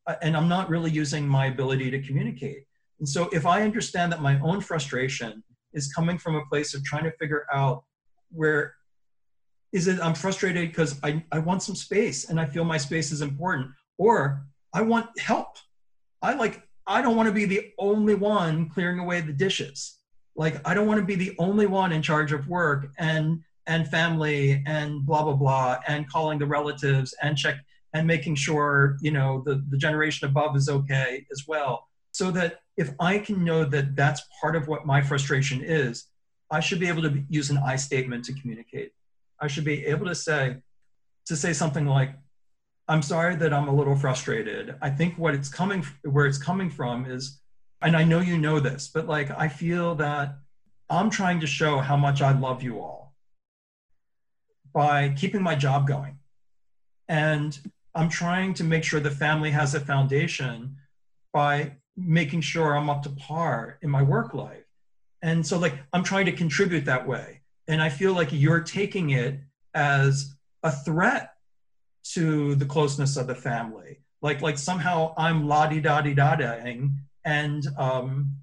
uh, 0.06 0.14
and 0.22 0.36
I'm 0.36 0.48
not 0.48 0.70
really 0.70 0.90
using 0.90 1.26
my 1.26 1.46
ability 1.46 1.90
to 1.90 2.00
communicate. 2.00 2.64
And 3.00 3.08
so 3.08 3.28
if 3.32 3.44
I 3.44 3.62
understand 3.62 4.12
that 4.12 4.22
my 4.22 4.38
own 4.40 4.60
frustration 4.60 5.42
is 5.74 5.92
coming 5.92 6.16
from 6.16 6.36
a 6.36 6.46
place 6.46 6.74
of 6.74 6.84
trying 6.84 7.04
to 7.04 7.12
figure 7.12 7.46
out 7.52 7.82
where 8.30 8.74
is 9.72 9.88
it 9.88 9.98
I'm 10.00 10.14
frustrated 10.14 10.68
because 10.68 11.00
I, 11.02 11.24
I 11.32 11.38
want 11.38 11.62
some 11.62 11.74
space 11.74 12.28
and 12.28 12.38
I 12.38 12.46
feel 12.46 12.64
my 12.64 12.76
space 12.76 13.10
is 13.10 13.22
important, 13.22 13.70
or 13.98 14.44
I 14.72 14.82
want 14.82 15.18
help. 15.18 15.56
I 16.20 16.34
like 16.34 16.62
I 16.86 17.02
don't 17.02 17.16
want 17.16 17.28
to 17.28 17.32
be 17.32 17.44
the 17.44 17.72
only 17.78 18.14
one 18.14 18.68
clearing 18.68 18.98
away 18.98 19.20
the 19.20 19.32
dishes. 19.32 19.98
Like 20.34 20.66
I 20.66 20.74
don't 20.74 20.86
want 20.86 21.00
to 21.00 21.06
be 21.06 21.14
the 21.14 21.34
only 21.38 21.66
one 21.66 21.92
in 21.92 22.02
charge 22.02 22.32
of 22.32 22.48
work 22.48 22.90
and 22.98 23.42
and 23.66 23.88
family 23.88 24.62
and 24.66 25.04
blah 25.06 25.22
blah 25.22 25.34
blah 25.34 25.78
and 25.86 26.08
calling 26.08 26.38
the 26.38 26.46
relatives 26.46 27.14
and 27.22 27.36
check 27.36 27.56
and 27.94 28.06
making 28.06 28.34
sure 28.34 28.96
you 29.00 29.10
know 29.10 29.42
the, 29.44 29.64
the 29.70 29.76
generation 29.76 30.28
above 30.28 30.56
is 30.56 30.68
okay 30.68 31.26
as 31.30 31.44
well 31.46 31.88
so 32.10 32.30
that 32.30 32.60
if 32.76 32.90
i 32.98 33.18
can 33.18 33.44
know 33.44 33.64
that 33.64 33.94
that's 33.94 34.22
part 34.40 34.56
of 34.56 34.68
what 34.68 34.86
my 34.86 35.00
frustration 35.00 35.62
is 35.62 36.06
i 36.50 36.58
should 36.60 36.80
be 36.80 36.88
able 36.88 37.02
to 37.02 37.22
use 37.28 37.50
an 37.50 37.58
i 37.58 37.76
statement 37.76 38.24
to 38.24 38.32
communicate 38.34 38.92
i 39.40 39.46
should 39.46 39.64
be 39.64 39.86
able 39.86 40.06
to 40.06 40.14
say 40.14 40.56
to 41.24 41.36
say 41.36 41.52
something 41.52 41.86
like 41.86 42.14
i'm 42.92 43.02
sorry 43.02 43.36
that 43.36 43.52
i'm 43.52 43.68
a 43.68 43.74
little 43.74 43.96
frustrated 43.96 44.74
i 44.82 44.90
think 44.90 45.16
what 45.18 45.34
it's 45.34 45.48
coming 45.48 45.84
where 46.04 46.26
it's 46.26 46.38
coming 46.38 46.70
from 46.70 47.06
is 47.06 47.40
and 47.80 47.96
i 47.96 48.04
know 48.04 48.20
you 48.20 48.38
know 48.38 48.60
this 48.60 48.90
but 48.92 49.06
like 49.06 49.30
i 49.30 49.48
feel 49.48 49.94
that 49.94 50.38
i'm 50.88 51.10
trying 51.10 51.40
to 51.40 51.46
show 51.46 51.78
how 51.78 51.96
much 51.96 52.22
i 52.22 52.32
love 52.32 52.62
you 52.62 52.80
all 52.80 53.14
by 54.72 55.08
keeping 55.16 55.42
my 55.42 55.54
job 55.54 55.86
going 55.86 56.18
and 57.08 57.58
I'm 57.94 58.08
trying 58.08 58.54
to 58.54 58.64
make 58.64 58.84
sure 58.84 59.00
the 59.00 59.10
family 59.10 59.50
has 59.50 59.74
a 59.74 59.80
foundation 59.80 60.76
by 61.32 61.76
making 61.96 62.40
sure 62.40 62.74
I'm 62.74 62.88
up 62.88 63.02
to 63.02 63.10
par 63.10 63.78
in 63.82 63.90
my 63.90 64.02
work 64.02 64.32
life. 64.34 64.64
And 65.20 65.46
so, 65.46 65.58
like, 65.58 65.74
I'm 65.92 66.02
trying 66.02 66.26
to 66.26 66.32
contribute 66.32 66.86
that 66.86 67.06
way. 67.06 67.42
And 67.68 67.82
I 67.82 67.90
feel 67.90 68.14
like 68.14 68.32
you're 68.32 68.60
taking 68.60 69.10
it 69.10 69.40
as 69.74 70.34
a 70.62 70.72
threat 70.72 71.31
to 72.14 72.54
the 72.54 72.64
closeness 72.64 73.16
of 73.16 73.26
the 73.26 73.34
family. 73.34 74.00
Like, 74.20 74.42
like 74.42 74.58
somehow 74.58 75.14
I'm 75.16 75.48
la 75.48 75.66
di 75.66 75.80
da 75.80 76.00
di 76.00 76.14
da 76.14 76.36
daing, 76.36 76.96
and 77.24 77.66
um, 77.78 78.36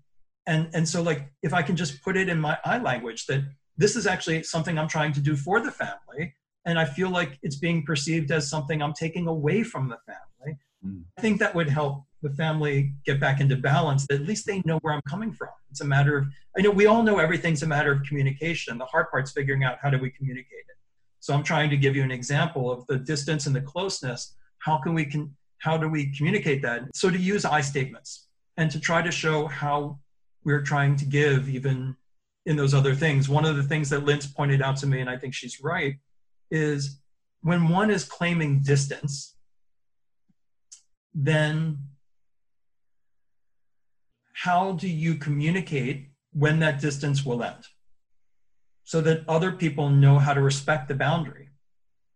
and 0.46 0.70
and 0.74 0.88
so 0.88 1.02
like 1.02 1.32
if 1.42 1.54
I 1.54 1.62
can 1.62 1.76
just 1.76 2.02
put 2.04 2.18
it 2.18 2.30
in 2.30 2.40
my 2.40 2.58
I 2.66 2.80
language 2.80 3.26
that 3.28 3.44
this 3.78 3.96
is 3.96 4.06
actually 4.08 4.44
something 4.44 4.78
I'm 4.78 4.90
trying 4.90 5.14
to 5.14 5.22
do 5.22 5.36
for 5.36 5.62
the 5.62 5.72
family, 5.72 6.36
and 6.66 6.78
I 6.78 6.86
feel 6.86 7.10
like 7.10 7.40
it's 7.42 7.56
being 7.56 7.86
perceived 7.86 8.32
as 8.32 8.50
something 8.50 8.82
I'm 8.82 8.94
taking 8.94 9.28
away 9.28 9.64
from 9.64 9.88
the 9.88 9.98
family. 10.06 10.58
Mm. 10.86 11.04
I 11.18 11.22
think 11.22 11.40
that 11.40 11.56
would 11.56 11.70
help 11.70 12.04
the 12.22 12.30
family 12.32 12.94
get 13.06 13.20
back 13.20 13.40
into 13.40 13.56
balance. 13.56 14.06
At 14.12 14.22
least 14.22 14.46
they 14.46 14.62
know 14.66 14.78
where 14.82 14.94
I'm 14.94 15.02
coming 15.10 15.32
from. 15.32 15.50
It's 15.72 15.82
a 15.82 15.86
matter 15.86 16.18
of, 16.18 16.28
I 16.58 16.62
know 16.62 16.72
we 16.72 16.86
all 16.86 17.04
know 17.04 17.20
everything's 17.20 17.64
a 17.64 17.68
matter 17.68 17.92
of 17.92 18.04
communication. 18.04 18.78
The 18.78 18.86
hard 18.86 19.10
part's 19.10 19.32
figuring 19.32 19.64
out 19.64 19.78
how 19.82 19.90
do 19.90 19.98
we 19.98 20.10
communicate 20.10 20.66
it. 20.68 20.78
So 21.20 21.34
I'm 21.34 21.44
trying 21.44 21.70
to 21.70 21.78
give 21.78 21.96
you 21.96 22.04
an 22.04 22.12
example 22.12 22.72
of 22.72 22.86
the 22.88 22.98
distance 22.98 23.46
and 23.46 23.56
the 23.56 23.62
closeness. 23.62 24.36
How 24.60 24.78
can 24.78 24.94
we 24.94 25.06
can 25.06 25.36
how 25.60 25.78
do 25.78 25.90
we 25.90 26.16
communicate 26.16 26.62
that? 26.62 26.84
So 26.96 27.10
to 27.10 27.18
use 27.18 27.44
I 27.46 27.62
statements 27.62 28.28
and 28.58 28.72
to 28.72 28.80
try 28.80 29.02
to 29.02 29.12
show 29.12 29.48
how 29.48 30.00
we're 30.44 30.62
trying 30.62 30.96
to 30.98 31.06
give 31.06 31.50
even 31.50 31.96
in 32.46 32.56
those 32.56 32.74
other 32.74 32.96
things. 32.96 33.28
One 33.28 33.46
of 33.46 33.58
the 33.58 33.64
things 33.64 33.90
that 33.90 34.06
Lynn's 34.06 34.26
pointed 34.26 34.62
out 34.62 34.78
to 34.78 34.88
me, 34.88 35.02
and 35.02 35.10
I 35.10 35.18
think 35.18 35.34
she's 35.34 35.62
right, 35.62 35.96
is 36.50 37.00
when 37.42 37.68
one 37.68 37.92
is 37.92 38.06
claiming 38.06 38.62
distance, 38.62 39.36
then 41.14 41.80
how 44.34 44.72
do 44.74 44.88
you 44.88 45.16
communicate 45.16 46.10
when 46.32 46.60
that 46.60 46.80
distance 46.80 47.26
will 47.26 47.44
end 47.44 47.66
so 48.90 49.02
that 49.02 49.24
other 49.28 49.52
people 49.52 49.90
know 49.90 50.18
how 50.18 50.34
to 50.34 50.42
respect 50.42 50.88
the 50.88 50.96
boundary? 50.96 51.50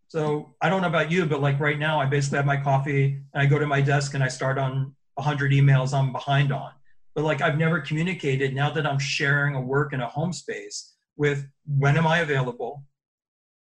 So 0.07 0.55
I 0.59 0.69
don't 0.69 0.81
know 0.81 0.87
about 0.87 1.11
you, 1.11 1.25
but 1.27 1.39
like 1.39 1.59
right 1.59 1.77
now, 1.77 1.99
I 1.99 2.07
basically 2.07 2.37
have 2.37 2.47
my 2.47 2.57
coffee 2.57 3.21
and 3.33 3.43
I 3.43 3.45
go 3.45 3.59
to 3.59 3.67
my 3.67 3.81
desk 3.81 4.15
and 4.15 4.23
I 4.23 4.27
start 4.27 4.57
on 4.57 4.95
100 5.15 5.51
emails 5.51 5.93
I'm 5.93 6.11
behind 6.11 6.51
on. 6.51 6.71
But 7.13 7.25
like 7.25 7.41
I've 7.41 7.59
never 7.59 7.79
communicated 7.79 8.55
now 8.55 8.71
that 8.71 8.87
I'm 8.87 8.97
sharing 8.97 9.53
a 9.53 9.61
work 9.61 9.93
in 9.93 10.01
a 10.01 10.07
home 10.07 10.33
space 10.33 10.95
with 11.15 11.45
when 11.67 11.95
am 11.95 12.07
I 12.07 12.19
available? 12.19 12.83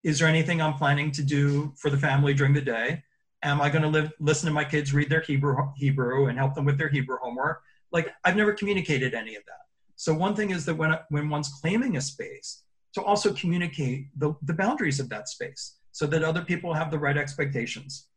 is 0.04 0.20
there 0.20 0.28
anything 0.28 0.62
I'm 0.62 0.74
planning 0.74 1.12
to 1.12 1.24
do 1.24 1.74
for 1.78 1.90
the 1.90 1.98
family 1.98 2.34
during 2.34 2.54
the 2.54 2.62
day? 2.62 3.04
Am 3.44 3.62
I 3.62 3.70
going 3.70 3.84
to 3.84 3.88
live, 3.88 4.12
listen 4.20 4.48
to 4.48 4.54
my 4.54 4.64
kids 4.64 4.94
read 4.94 5.10
their 5.10 5.22
Hebrew, 5.22 5.56
Hebrew 5.76 6.28
and 6.28 6.38
help 6.38 6.56
them 6.56 6.66
with 6.66 6.78
their 6.78 6.90
Hebrew 6.90 7.18
homework? 7.22 7.62
Like 7.92 8.14
I've 8.24 8.36
never 8.36 8.54
communicated 8.54 9.14
any 9.14 9.36
of 9.36 9.44
that. 9.46 9.62
So 9.96 10.14
one 10.14 10.36
thing 10.36 10.52
is 10.52 10.66
that 10.66 10.76
when, 10.76 10.98
when 11.10 11.30
one's 11.30 11.50
claiming 11.62 11.98
a 11.98 12.02
space, 12.02 12.64
to 12.94 13.04
also 13.04 13.34
communicate 13.34 14.08
the, 14.18 14.34
the 14.44 14.54
boundaries 14.54 15.00
of 15.00 15.10
that 15.10 15.30
space 15.30 15.78
so 15.92 16.06
that 16.08 16.24
other 16.24 16.42
people 16.42 16.74
have 16.74 16.92
the 16.92 17.00
right 17.00 17.18
expectations. 17.18 18.08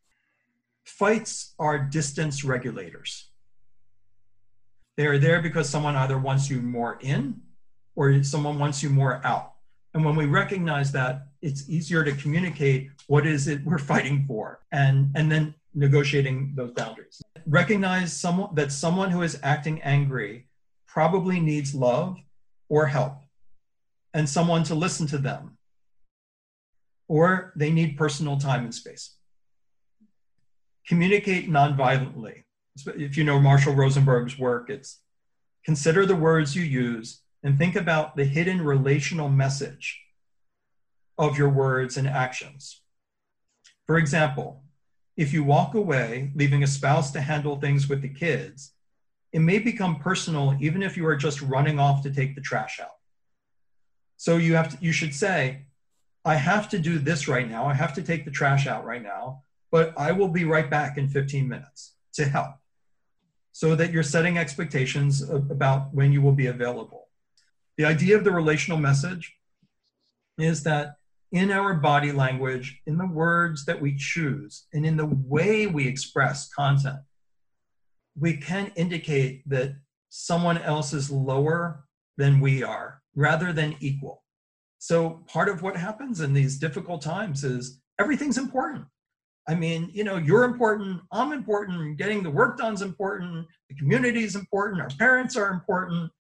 Fights 0.85 1.55
are 1.59 1.79
distance 1.79 2.45
regulators. 2.45 3.31
They 4.97 5.07
are 5.07 5.19
there 5.19 5.43
because 5.43 5.69
someone 5.69 5.97
either 5.97 6.19
wants 6.19 6.51
you 6.51 6.61
more 6.61 6.99
in 7.01 7.41
or 7.97 8.23
someone 8.23 8.59
wants 8.59 8.83
you 8.83 8.91
more 8.91 9.21
out. 9.25 9.55
And 9.93 10.05
when 10.05 10.17
we 10.17 10.27
recognize 10.27 10.93
that, 10.93 11.29
it's 11.41 11.69
easier 11.69 12.05
to 12.05 12.13
communicate 12.13 12.91
what 13.07 13.27
is 13.27 13.49
it 13.49 13.65
we're 13.65 13.79
fighting 13.79 14.25
for 14.27 14.61
and, 14.73 15.11
and 15.15 15.31
then 15.31 15.55
negotiating 15.75 16.53
those 16.57 16.73
boundaries. 16.73 17.21
Recognize 17.47 18.13
someone 18.13 18.55
that 18.55 18.73
someone 18.73 19.11
who 19.11 19.23
is 19.23 19.39
acting 19.43 19.83
angry 19.83 20.47
probably 20.87 21.41
needs 21.41 21.75
love 21.75 22.17
or 22.69 22.87
help 22.87 23.24
and 24.15 24.29
someone 24.29 24.63
to 24.65 24.75
listen 24.75 25.07
to 25.09 25.19
them. 25.19 25.59
Or 27.09 27.53
they 27.57 27.71
need 27.71 27.99
personal 27.99 28.39
time 28.39 28.65
and 28.65 28.75
space. 28.75 29.17
Communicate 30.87 31.51
nonviolently. 31.51 32.45
If 32.87 33.17
you 33.17 33.25
know 33.25 33.41
Marshall 33.41 33.75
Rosenberg's 33.75 34.39
work, 34.39 34.71
it's 34.71 35.01
consider 35.65 36.07
the 36.07 36.17
words 36.17 36.57
you 36.57 36.63
use 36.63 37.21
and 37.43 37.59
think 37.59 37.77
about 37.77 38.17
the 38.17 38.25
hidden 38.25 38.63
relational 38.63 39.29
message 39.29 40.01
of 41.19 41.37
your 41.37 41.51
words 41.51 41.97
and 41.97 42.09
actions. 42.09 42.83
For 43.87 43.99
example, 43.99 44.63
if 45.17 45.33
you 45.33 45.45
walk 45.45 45.75
away, 45.75 46.33
leaving 46.35 46.63
a 46.63 46.67
spouse 46.67 47.11
to 47.13 47.21
handle 47.21 47.57
things 47.57 47.89
with 47.89 48.03
the 48.03 48.09
kids, 48.09 48.73
it 49.33 49.41
may 49.41 49.59
become 49.59 49.97
personal 49.97 50.57
even 50.61 50.83
if 50.83 50.97
you 50.97 51.07
are 51.07 51.17
just 51.17 51.43
running 51.43 51.79
off 51.79 52.03
to 52.03 52.11
take 52.11 52.35
the 52.35 52.41
trash 52.41 52.81
out. 52.81 52.94
So 54.25 54.39
you 54.39 54.55
have 54.55 54.71
to, 54.71 54.79
you 54.83 54.91
should 54.91 55.15
say, 55.15 55.67
I 56.25 56.37
have 56.37 56.71
to 56.71 56.79
do 56.79 56.99
this 56.99 57.29
right 57.29 57.47
now. 57.47 57.67
I 57.67 57.75
have 57.75 57.93
to 57.93 58.03
take 58.03 58.25
the 58.25 58.31
trash 58.31 58.67
out 58.67 58.87
right 58.87 59.03
now, 59.03 59.43
but 59.71 59.93
I 59.99 60.13
will 60.13 60.29
be 60.29 60.47
right 60.47 60.71
back 60.71 60.97
in 60.97 61.09
15 61.11 61.47
minutes 61.47 61.97
to 62.15 62.25
help. 62.25 62.55
So 63.53 63.77
that 63.77 63.93
you're 63.93 64.03
setting 64.03 64.39
expectations 64.39 65.21
about 65.21 65.93
when 65.93 66.11
you 66.11 66.23
will 66.23 66.33
be 66.33 66.47
available. 66.47 67.09
The 67.77 67.85
idea 67.85 68.17
of 68.17 68.25
the 68.25 68.31
relational 68.31 68.79
message 68.79 69.37
is 70.39 70.63
that 70.63 70.95
in 71.31 71.51
our 71.51 71.75
body 71.75 72.11
language, 72.11 72.81
in 72.87 72.97
the 72.97 73.07
words 73.07 73.67
that 73.67 73.79
we 73.79 73.95
choose, 73.95 74.65
and 74.73 74.87
in 74.87 74.97
the 74.97 75.05
way 75.05 75.67
we 75.67 75.87
express 75.87 76.49
content, 76.49 77.01
we 78.19 78.39
can 78.39 78.73
indicate 78.75 79.47
that 79.51 79.77
someone 80.09 80.57
else 80.57 80.95
is 80.95 81.11
lower 81.11 81.85
than 82.17 82.41
we 82.41 82.63
are 82.63 83.01
rather 83.15 83.53
than 83.53 83.77
equal. 83.81 84.23
So, 84.79 85.25
part 85.27 85.49
of 85.49 85.63
what 85.63 85.77
happens 85.77 86.21
in 86.21 86.33
these 86.33 86.59
difficult 86.59 87.03
times 87.03 87.45
is 87.45 87.81
everything's 87.99 88.39
important. 88.39 88.85
I 89.47 89.55
mean, 89.55 89.91
you 89.93 90.05
know, 90.05 90.17
you're 90.17 90.45
important, 90.45 91.03
I'm 91.13 91.33
important, 91.33 91.99
getting 91.99 92.23
the 92.23 92.31
work 92.31 92.57
done 92.57 92.75
is 92.75 92.83
important, 92.83 93.47
the 93.69 93.75
community 93.77 94.25
is 94.25 94.37
important, 94.37 94.81
our 94.81 94.89
parents 94.99 95.37
are 95.37 95.51
important, 95.51 96.11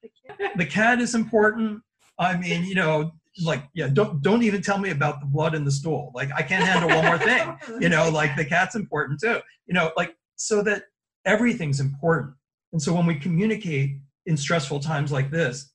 the 0.56 0.66
cat 0.66 1.00
is 1.00 1.14
important. 1.14 1.82
I 2.18 2.36
mean, 2.36 2.64
you 2.64 2.74
know, 2.74 3.12
like, 3.42 3.64
yeah, 3.74 3.88
don't 3.88 4.22
don't 4.22 4.42
even 4.42 4.62
tell 4.62 4.78
me 4.78 4.90
about 4.90 5.20
the 5.20 5.26
blood 5.26 5.54
in 5.54 5.64
the 5.64 5.70
stool. 5.70 6.12
Like 6.14 6.30
I 6.36 6.42
can't 6.42 6.64
handle 6.64 6.88
one 6.88 7.04
more 7.04 7.18
thing. 7.18 7.58
You 7.80 7.88
know, 7.88 8.08
like 8.08 8.36
the 8.36 8.44
cat's 8.44 8.76
important 8.76 9.20
too. 9.20 9.40
You 9.66 9.74
know, 9.74 9.90
like 9.96 10.14
so 10.36 10.62
that 10.62 10.84
everything's 11.24 11.80
important. 11.80 12.34
And 12.72 12.80
so 12.80 12.92
when 12.92 13.06
we 13.06 13.16
communicate 13.16 13.98
in 14.26 14.36
stressful 14.36 14.80
times 14.80 15.10
like 15.10 15.30
this, 15.30 15.72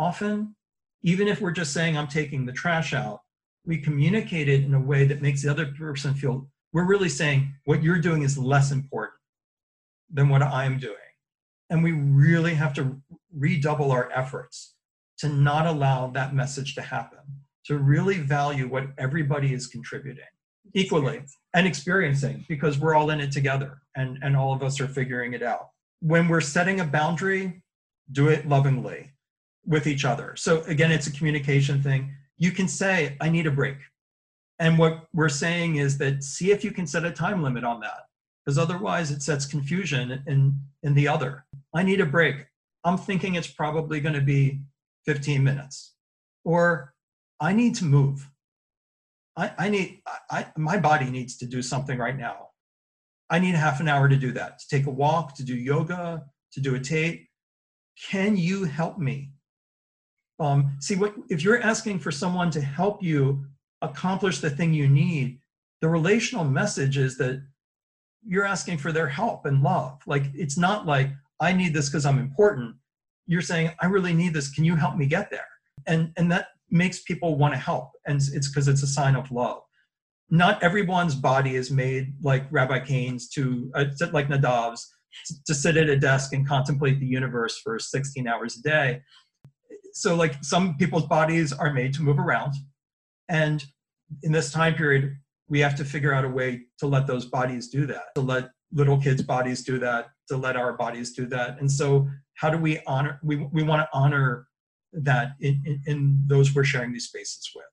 often, 0.00 0.56
even 1.02 1.28
if 1.28 1.40
we're 1.40 1.52
just 1.52 1.72
saying 1.72 1.96
I'm 1.96 2.08
taking 2.08 2.46
the 2.46 2.52
trash 2.52 2.94
out, 2.94 3.20
we 3.66 3.76
communicate 3.76 4.48
it 4.48 4.64
in 4.64 4.72
a 4.72 4.80
way 4.80 5.04
that 5.04 5.20
makes 5.20 5.42
the 5.42 5.50
other 5.50 5.66
person 5.66 6.14
feel 6.14 6.48
we're 6.72 6.86
really 6.86 7.08
saying 7.08 7.52
what 7.64 7.82
you're 7.82 7.98
doing 7.98 8.22
is 8.22 8.38
less 8.38 8.70
important 8.70 9.18
than 10.10 10.28
what 10.28 10.42
I'm 10.42 10.78
doing. 10.78 10.96
And 11.68 11.84
we 11.84 11.92
really 11.92 12.54
have 12.54 12.72
to 12.74 13.00
redouble 13.36 13.92
our 13.92 14.10
efforts 14.12 14.74
to 15.18 15.28
not 15.28 15.66
allow 15.66 16.08
that 16.08 16.34
message 16.34 16.74
to 16.76 16.82
happen, 16.82 17.18
to 17.66 17.78
really 17.78 18.18
value 18.18 18.68
what 18.68 18.86
everybody 18.98 19.52
is 19.52 19.66
contributing 19.66 20.24
equally 20.74 21.22
and 21.54 21.66
experiencing 21.66 22.44
because 22.48 22.78
we're 22.78 22.94
all 22.94 23.10
in 23.10 23.20
it 23.20 23.32
together 23.32 23.82
and, 23.96 24.18
and 24.22 24.36
all 24.36 24.54
of 24.54 24.62
us 24.62 24.80
are 24.80 24.88
figuring 24.88 25.34
it 25.34 25.42
out. 25.42 25.68
When 26.00 26.28
we're 26.28 26.40
setting 26.40 26.80
a 26.80 26.84
boundary, 26.84 27.62
do 28.12 28.28
it 28.28 28.48
lovingly 28.48 29.10
with 29.70 29.86
each 29.86 30.04
other. 30.04 30.34
So 30.36 30.62
again, 30.64 30.90
it's 30.90 31.06
a 31.06 31.12
communication 31.12 31.80
thing. 31.80 32.12
You 32.36 32.50
can 32.50 32.68
say, 32.68 33.16
I 33.20 33.30
need 33.30 33.46
a 33.46 33.50
break. 33.50 33.76
And 34.58 34.76
what 34.76 35.06
we're 35.14 35.30
saying 35.30 35.76
is 35.76 35.96
that 35.98 36.22
see 36.22 36.50
if 36.50 36.64
you 36.64 36.72
can 36.72 36.86
set 36.86 37.04
a 37.04 37.10
time 37.10 37.42
limit 37.42 37.64
on 37.64 37.80
that, 37.80 38.02
because 38.44 38.58
otherwise 38.58 39.10
it 39.10 39.22
sets 39.22 39.46
confusion 39.46 40.22
in, 40.26 40.60
in 40.82 40.94
the 40.94 41.08
other. 41.08 41.46
I 41.72 41.84
need 41.84 42.00
a 42.00 42.06
break. 42.06 42.46
I'm 42.84 42.98
thinking 42.98 43.36
it's 43.36 43.46
probably 43.46 44.00
going 44.00 44.14
to 44.14 44.20
be 44.20 44.60
15 45.06 45.42
minutes. 45.42 45.94
Or 46.44 46.92
I 47.38 47.52
need 47.52 47.76
to 47.76 47.84
move. 47.84 48.28
I, 49.36 49.52
I 49.56 49.68
need, 49.68 50.02
I, 50.30 50.46
my 50.56 50.78
body 50.78 51.08
needs 51.10 51.36
to 51.38 51.46
do 51.46 51.62
something 51.62 51.96
right 51.96 52.18
now. 52.18 52.48
I 53.30 53.38
need 53.38 53.54
half 53.54 53.78
an 53.80 53.88
hour 53.88 54.08
to 54.08 54.16
do 54.16 54.32
that, 54.32 54.58
to 54.58 54.68
take 54.68 54.86
a 54.86 54.90
walk, 54.90 55.36
to 55.36 55.44
do 55.44 55.54
yoga, 55.54 56.24
to 56.52 56.60
do 56.60 56.74
a 56.74 56.80
tape. 56.80 57.28
Can 58.10 58.36
you 58.36 58.64
help 58.64 58.98
me? 58.98 59.30
Um, 60.40 60.72
see, 60.80 60.96
what 60.96 61.14
if 61.28 61.44
you're 61.44 61.62
asking 61.62 61.98
for 61.98 62.10
someone 62.10 62.50
to 62.52 62.60
help 62.60 63.02
you 63.02 63.44
accomplish 63.82 64.38
the 64.38 64.50
thing 64.50 64.72
you 64.72 64.88
need, 64.88 65.38
the 65.80 65.88
relational 65.88 66.44
message 66.44 66.96
is 66.96 67.16
that 67.18 67.42
you're 68.26 68.44
asking 68.44 68.78
for 68.78 68.92
their 68.92 69.08
help 69.08 69.46
and 69.46 69.62
love. 69.62 70.00
Like 70.06 70.24
it's 70.34 70.58
not 70.58 70.86
like 70.86 71.10
I 71.40 71.52
need 71.52 71.74
this 71.74 71.88
because 71.88 72.04
I'm 72.04 72.18
important. 72.18 72.74
You're 73.26 73.42
saying 73.42 73.70
I 73.80 73.86
really 73.86 74.12
need 74.12 74.34
this. 74.34 74.50
Can 74.50 74.64
you 74.64 74.76
help 74.76 74.96
me 74.96 75.06
get 75.06 75.30
there? 75.30 75.46
And 75.86 76.12
and 76.16 76.30
that 76.32 76.48
makes 76.70 77.02
people 77.02 77.36
want 77.36 77.54
to 77.54 77.58
help, 77.58 77.90
and 78.06 78.20
it's 78.32 78.48
because 78.48 78.68
it's 78.68 78.82
a 78.82 78.86
sign 78.86 79.16
of 79.16 79.30
love. 79.30 79.62
Not 80.30 80.62
everyone's 80.62 81.14
body 81.14 81.56
is 81.56 81.70
made 81.70 82.14
like 82.22 82.46
Rabbi 82.50 82.80
Kane's 82.80 83.28
to 83.30 83.70
uh, 83.74 83.86
like 84.12 84.28
Nadav's 84.28 84.86
to 85.46 85.54
sit 85.54 85.76
at 85.76 85.88
a 85.88 85.96
desk 85.96 86.32
and 86.32 86.46
contemplate 86.46 87.00
the 87.00 87.06
universe 87.06 87.58
for 87.58 87.78
16 87.78 88.28
hours 88.28 88.56
a 88.58 88.62
day. 88.62 89.02
So 89.92 90.14
like 90.14 90.42
some 90.42 90.76
people's 90.76 91.06
bodies 91.06 91.52
are 91.52 91.72
made 91.72 91.94
to 91.94 92.02
move 92.02 92.18
around, 92.18 92.54
and 93.28 93.64
in 94.22 94.32
this 94.32 94.50
time 94.50 94.74
period, 94.74 95.16
we 95.48 95.60
have 95.60 95.76
to 95.76 95.84
figure 95.84 96.12
out 96.12 96.24
a 96.24 96.28
way 96.28 96.62
to 96.78 96.86
let 96.86 97.06
those 97.06 97.26
bodies 97.26 97.68
do 97.68 97.86
that, 97.86 98.14
to 98.14 98.20
let 98.20 98.50
little 98.72 99.00
kids' 99.00 99.22
bodies 99.22 99.62
do 99.62 99.78
that, 99.78 100.10
to 100.28 100.36
let 100.36 100.56
our 100.56 100.74
bodies 100.74 101.12
do 101.12 101.26
that. 101.26 101.58
And 101.60 101.70
so, 101.70 102.08
how 102.34 102.50
do 102.50 102.58
we 102.58 102.80
honor? 102.86 103.20
We, 103.22 103.36
we 103.36 103.62
want 103.62 103.82
to 103.82 103.88
honor 103.92 104.46
that 104.92 105.32
in, 105.40 105.62
in, 105.66 105.82
in 105.86 106.22
those 106.26 106.54
we're 106.54 106.64
sharing 106.64 106.92
these 106.92 107.06
spaces 107.06 107.50
with. 107.54 107.66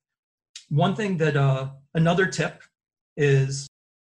One 0.69 0.95
thing 0.95 1.17
that, 1.17 1.38
uh, 1.38 1.69
another 1.93 2.25
tip 2.25 2.62
is 3.15 3.67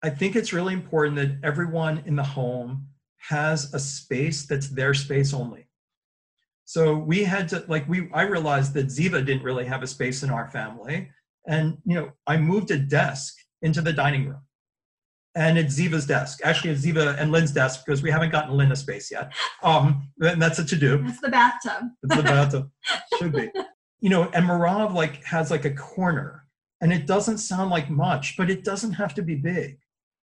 I 0.06 0.10
think 0.12 0.36
it's 0.36 0.54
really 0.54 0.74
important 0.74 1.16
that 1.18 1.40
everyone 1.44 2.04
in 2.06 2.16
the 2.16 2.24
home 2.24 2.88
has 3.18 3.74
a 3.74 3.80
space 3.80 4.46
that's 4.46 4.70
their 4.70 4.94
space 4.94 5.34
only. 5.34 5.65
So 6.66 6.96
we 6.98 7.24
had 7.24 7.48
to, 7.50 7.64
like, 7.68 7.88
we, 7.88 8.10
I 8.12 8.24
realized 8.24 8.74
that 8.74 8.88
Ziva 8.88 9.24
didn't 9.26 9.44
really 9.44 9.66
have 9.66 9.84
a 9.84 9.88
space 9.88 10.24
in 10.24 10.32
our 10.32 10.50
family. 10.50 11.10
And, 11.48 11.78
you 11.86 11.96
know, 11.96 12.12
I 12.26 12.38
moved 12.38 12.72
a 12.72 12.78
desk 12.78 13.36
into 13.62 13.82
the 13.82 13.94
dining 13.94 14.28
room. 14.28 14.42
And 15.36 15.58
it's 15.58 15.78
Ziva's 15.78 16.08
desk. 16.08 16.40
Actually, 16.44 16.72
it's 16.72 16.86
Ziva 16.86 17.20
and 17.20 17.32
Lynn's 17.32 17.52
desk 17.52 17.86
because 17.86 18.02
we 18.02 18.10
haven't 18.10 18.32
gotten 18.32 18.56
Lynn 18.56 18.72
a 18.72 18.76
space 18.76 19.12
yet. 19.12 19.34
Um, 19.64 20.10
and 20.22 20.42
that's 20.42 20.60
a 20.60 20.66
to 20.66 20.76
do. 20.76 21.04
It's 21.06 21.20
the 21.20 21.30
bathtub. 21.30 21.84
It's 22.04 22.16
the 22.16 22.24
bathtub. 22.24 22.72
Should 23.20 23.34
be. 23.34 23.52
You 24.00 24.10
know, 24.10 24.24
and 24.34 24.48
Marav 24.48 24.94
like 24.94 25.24
has 25.26 25.52
like 25.52 25.66
a 25.66 25.74
corner, 25.74 26.46
and 26.80 26.94
it 26.94 27.06
doesn't 27.06 27.40
sound 27.40 27.70
like 27.70 27.90
much, 27.90 28.38
but 28.38 28.50
it 28.50 28.64
doesn't 28.64 28.94
have 28.94 29.14
to 29.16 29.22
be 29.22 29.36
big. 29.36 29.80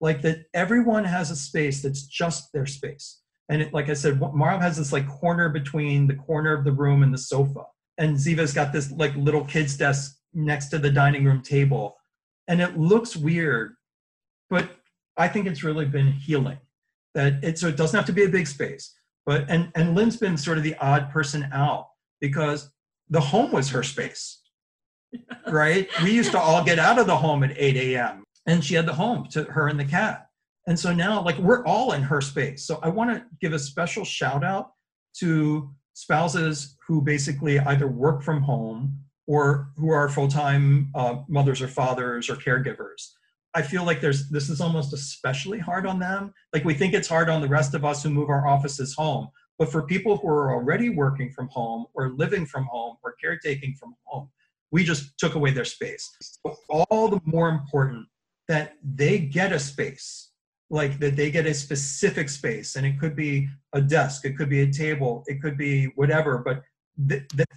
Like 0.01 0.21
that, 0.23 0.45
everyone 0.53 1.05
has 1.05 1.31
a 1.31 1.35
space 1.35 1.81
that's 1.81 2.03
just 2.03 2.51
their 2.51 2.65
space. 2.65 3.21
And 3.49 3.61
it, 3.61 3.73
like 3.73 3.89
I 3.89 3.93
said, 3.93 4.19
Marav 4.19 4.61
has 4.61 4.77
this 4.77 4.91
like 4.91 5.07
corner 5.07 5.49
between 5.49 6.07
the 6.07 6.15
corner 6.15 6.53
of 6.53 6.65
the 6.65 6.71
room 6.71 7.01
and 7.03 7.13
the 7.13 7.17
sofa, 7.17 7.63
and 7.97 8.17
Ziva's 8.17 8.53
got 8.53 8.73
this 8.73 8.91
like 8.91 9.15
little 9.15 9.45
kid's 9.45 9.77
desk 9.77 10.17
next 10.33 10.67
to 10.69 10.79
the 10.79 10.89
dining 10.89 11.23
room 11.23 11.41
table 11.41 11.97
and 12.47 12.61
it 12.61 12.77
looks 12.77 13.15
weird, 13.15 13.75
but 14.49 14.69
I 15.17 15.27
think 15.27 15.47
it's 15.47 15.63
really 15.63 15.85
been 15.85 16.11
healing. 16.11 16.57
That 17.13 17.43
it 17.43 17.57
so 17.57 17.67
it 17.67 17.77
doesn't 17.77 17.97
have 17.97 18.05
to 18.07 18.13
be 18.13 18.25
a 18.25 18.29
big 18.29 18.47
space, 18.47 18.93
but 19.25 19.45
and 19.49 19.71
and 19.75 19.95
Lynn's 19.95 20.17
been 20.17 20.37
sort 20.37 20.57
of 20.57 20.63
the 20.63 20.75
odd 20.75 21.09
person 21.09 21.49
out 21.51 21.87
because 22.21 22.69
the 23.09 23.19
home 23.19 23.51
was 23.51 23.69
her 23.69 23.81
space, 23.81 24.41
right? 25.47 25.89
We 26.03 26.11
used 26.11 26.31
to 26.31 26.39
all 26.39 26.63
get 26.63 26.79
out 26.79 26.99
of 26.99 27.07
the 27.07 27.15
home 27.15 27.43
at 27.43 27.57
8 27.57 27.75
a.m. 27.75 28.23
and 28.45 28.63
she 28.63 28.75
had 28.75 28.85
the 28.85 28.93
home 28.93 29.27
to 29.31 29.45
her 29.45 29.67
and 29.67 29.79
the 29.79 29.85
cat. 29.85 30.26
And 30.67 30.77
so 30.77 30.93
now, 30.93 31.23
like, 31.23 31.37
we're 31.37 31.65
all 31.65 31.93
in 31.93 32.03
her 32.03 32.21
space. 32.21 32.65
So 32.65 32.79
I 32.83 32.89
want 32.89 33.09
to 33.09 33.25
give 33.41 33.53
a 33.53 33.59
special 33.59 34.03
shout 34.03 34.43
out 34.43 34.71
to 35.19 35.69
spouses 35.93 36.77
who 36.85 37.01
basically 37.01 37.59
either 37.59 37.87
work 37.87 38.21
from 38.21 38.41
home 38.41 38.99
or 39.25 39.69
who 39.77 39.89
are 39.89 40.07
full-time 40.09 40.91
uh, 40.93 41.17
mothers 41.27 41.61
or 41.61 41.67
fathers 41.67 42.29
or 42.29 42.35
caregivers. 42.35 43.11
I 43.53 43.61
feel 43.61 43.85
like 43.85 44.01
there's 44.01 44.29
this 44.29 44.49
is 44.49 44.61
almost 44.61 44.93
especially 44.93 45.57
hard 45.57 45.87
on 45.87 45.97
them. 45.99 46.33
Like 46.53 46.63
we 46.63 46.75
think 46.75 46.93
it's 46.93 47.07
hard 47.07 47.27
on 47.27 47.41
the 47.41 47.47
rest 47.47 47.73
of 47.73 47.83
us 47.83 48.03
who 48.03 48.09
move 48.09 48.29
our 48.29 48.47
offices 48.47 48.93
home. 48.93 49.29
But 49.57 49.71
for 49.71 49.81
people 49.81 50.17
who 50.17 50.27
are 50.27 50.53
already 50.53 50.89
working 50.89 51.31
from 51.31 51.47
home 51.47 51.87
or 51.95 52.11
living 52.11 52.45
from 52.45 52.65
home 52.65 52.97
or 53.03 53.15
caretaking 53.19 53.73
from 53.79 53.95
home 54.03 54.29
we 54.71 54.83
just 54.83 55.17
took 55.17 55.35
away 55.35 55.51
their 55.51 55.65
space. 55.65 56.09
So 56.21 56.57
all 56.69 57.07
the 57.07 57.21
more 57.25 57.49
important 57.49 58.07
that 58.47 58.75
they 58.83 59.19
get 59.19 59.51
a 59.51 59.59
space 59.59 60.31
like 60.69 60.99
that 60.99 61.15
they 61.15 61.31
get 61.31 61.45
a 61.45 61.53
specific 61.53 62.27
space 62.29 62.75
and 62.75 62.85
it 62.85 62.99
could 62.99 63.15
be 63.15 63.47
a 63.73 63.81
desk 63.81 64.25
it 64.25 64.37
could 64.37 64.49
be 64.49 64.61
a 64.61 64.71
table 64.71 65.23
it 65.27 65.41
could 65.41 65.57
be 65.57 65.85
whatever 65.95 66.39
but 66.39 66.61
th- 67.07 67.27
th- 67.29 67.47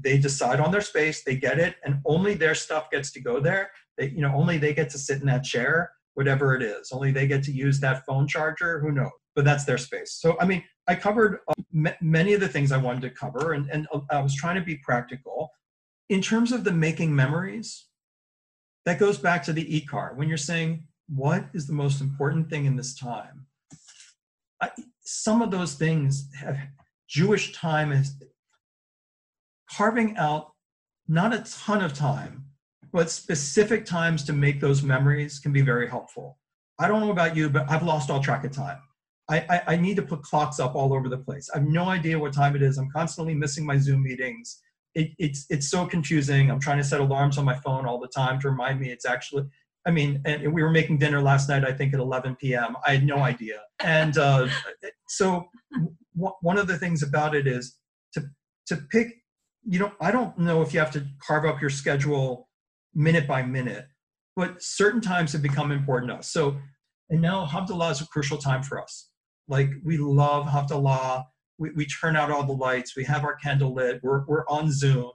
they 0.00 0.18
decide 0.18 0.60
on 0.60 0.72
their 0.72 0.80
space, 0.80 1.22
they 1.22 1.36
get 1.36 1.58
it, 1.58 1.76
and 1.84 2.00
only 2.04 2.34
their 2.34 2.54
stuff 2.54 2.90
gets 2.90 3.12
to 3.12 3.20
go 3.20 3.40
there. 3.40 3.70
They, 3.96 4.08
you 4.08 4.22
know, 4.22 4.34
only 4.34 4.58
they 4.58 4.74
get 4.74 4.90
to 4.90 4.98
sit 4.98 5.20
in 5.20 5.26
that 5.26 5.44
chair, 5.44 5.92
whatever 6.14 6.54
it 6.56 6.62
is. 6.62 6.90
Only 6.90 7.12
they 7.12 7.26
get 7.26 7.44
to 7.44 7.52
use 7.52 7.78
that 7.80 8.04
phone 8.04 8.26
charger. 8.26 8.80
Who 8.80 8.90
knows? 8.90 9.10
But 9.36 9.44
that's 9.44 9.64
their 9.64 9.78
space. 9.78 10.12
So, 10.12 10.36
I 10.40 10.46
mean, 10.46 10.64
I 10.88 10.94
covered 10.96 11.40
uh, 11.48 11.54
m- 11.74 11.94
many 12.00 12.34
of 12.34 12.40
the 12.40 12.48
things 12.48 12.72
I 12.72 12.76
wanted 12.76 13.02
to 13.02 13.10
cover, 13.10 13.52
and, 13.52 13.68
and 13.70 13.86
uh, 13.92 14.00
I 14.10 14.20
was 14.20 14.34
trying 14.34 14.56
to 14.56 14.62
be 14.62 14.76
practical. 14.76 15.50
In 16.08 16.20
terms 16.20 16.52
of 16.52 16.64
the 16.64 16.72
making 16.72 17.14
memories, 17.14 17.86
that 18.84 18.98
goes 18.98 19.18
back 19.18 19.42
to 19.44 19.52
the 19.52 19.80
ikar. 19.80 20.16
When 20.16 20.28
you're 20.28 20.36
saying, 20.36 20.84
what 21.08 21.46
is 21.52 21.66
the 21.66 21.72
most 21.72 22.00
important 22.00 22.48
thing 22.48 22.64
in 22.64 22.76
this 22.76 22.94
time? 22.94 23.46
I, 24.60 24.70
some 25.00 25.42
of 25.42 25.50
those 25.50 25.74
things 25.74 26.28
have 26.38 26.58
Jewish 27.08 27.52
time 27.52 27.92
is 27.92 28.14
carving 29.70 30.16
out 30.16 30.52
not 31.06 31.34
a 31.34 31.40
ton 31.40 31.82
of 31.82 31.92
time, 31.92 32.46
but 32.92 33.10
specific 33.10 33.84
times 33.84 34.24
to 34.24 34.32
make 34.32 34.60
those 34.60 34.82
memories 34.82 35.38
can 35.38 35.52
be 35.52 35.60
very 35.60 35.88
helpful. 35.88 36.38
I 36.78 36.88
don't 36.88 37.00
know 37.00 37.10
about 37.10 37.36
you, 37.36 37.50
but 37.50 37.70
I've 37.70 37.82
lost 37.82 38.10
all 38.10 38.20
track 38.20 38.44
of 38.44 38.52
time. 38.52 38.78
I, 39.28 39.38
I, 39.48 39.62
I, 39.68 39.76
need 39.76 39.96
to 39.96 40.02
put 40.02 40.22
clocks 40.22 40.60
up 40.60 40.74
all 40.74 40.92
over 40.92 41.08
the 41.08 41.18
place. 41.18 41.48
I 41.54 41.58
have 41.58 41.66
no 41.66 41.86
idea 41.86 42.18
what 42.18 42.34
time 42.34 42.54
it 42.56 42.62
is. 42.62 42.76
I'm 42.76 42.90
constantly 42.90 43.34
missing 43.34 43.64
my 43.64 43.78
Zoom 43.78 44.02
meetings. 44.02 44.60
It, 44.94 45.12
it's 45.18 45.46
it's 45.48 45.70
so 45.70 45.86
confusing. 45.86 46.50
I'm 46.50 46.60
trying 46.60 46.76
to 46.76 46.84
set 46.84 47.00
alarms 47.00 47.38
on 47.38 47.44
my 47.44 47.56
phone 47.56 47.86
all 47.86 47.98
the 47.98 48.08
time 48.08 48.38
to 48.40 48.50
remind 48.50 48.80
me 48.80 48.90
it's 48.90 49.06
actually. 49.06 49.44
I 49.86 49.90
mean, 49.90 50.22
and 50.24 50.52
we 50.52 50.62
were 50.62 50.70
making 50.70 50.98
dinner 50.98 51.20
last 51.20 51.48
night. 51.48 51.64
I 51.64 51.72
think 51.72 51.92
at 51.92 52.00
11 52.00 52.36
p.m. 52.36 52.76
I 52.86 52.92
had 52.92 53.04
no 53.04 53.18
idea. 53.18 53.60
And 53.80 54.16
uh, 54.16 54.48
so, 55.08 55.46
w- 56.16 56.34
one 56.40 56.58
of 56.58 56.66
the 56.66 56.78
things 56.78 57.02
about 57.02 57.34
it 57.34 57.46
is 57.46 57.76
to 58.14 58.22
to 58.68 58.76
pick 58.76 59.14
you 59.64 59.78
know, 59.78 59.92
I 60.00 60.10
don't 60.10 60.36
know 60.38 60.62
if 60.62 60.74
you 60.74 60.80
have 60.80 60.90
to 60.92 61.06
carve 61.26 61.44
up 61.44 61.60
your 61.60 61.70
schedule 61.70 62.48
minute 62.94 63.26
by 63.26 63.42
minute, 63.42 63.86
but 64.36 64.62
certain 64.62 65.00
times 65.00 65.32
have 65.32 65.42
become 65.42 65.72
important 65.72 66.10
to 66.10 66.16
us. 66.16 66.30
So, 66.30 66.56
and 67.10 67.20
now 67.20 67.46
Havdalah 67.46 67.92
is 67.92 68.00
a 68.00 68.06
crucial 68.06 68.38
time 68.38 68.62
for 68.62 68.80
us. 68.80 69.10
Like 69.48 69.70
we 69.82 69.96
love 69.96 70.46
Havdalah. 70.46 71.24
We, 71.58 71.70
we 71.70 71.86
turn 71.86 72.16
out 72.16 72.30
all 72.30 72.44
the 72.44 72.52
lights. 72.52 72.96
We 72.96 73.04
have 73.04 73.24
our 73.24 73.36
candle 73.36 73.74
lit. 73.74 74.00
We're, 74.02 74.24
we're 74.26 74.46
on 74.48 74.70
Zoom. 74.70 75.12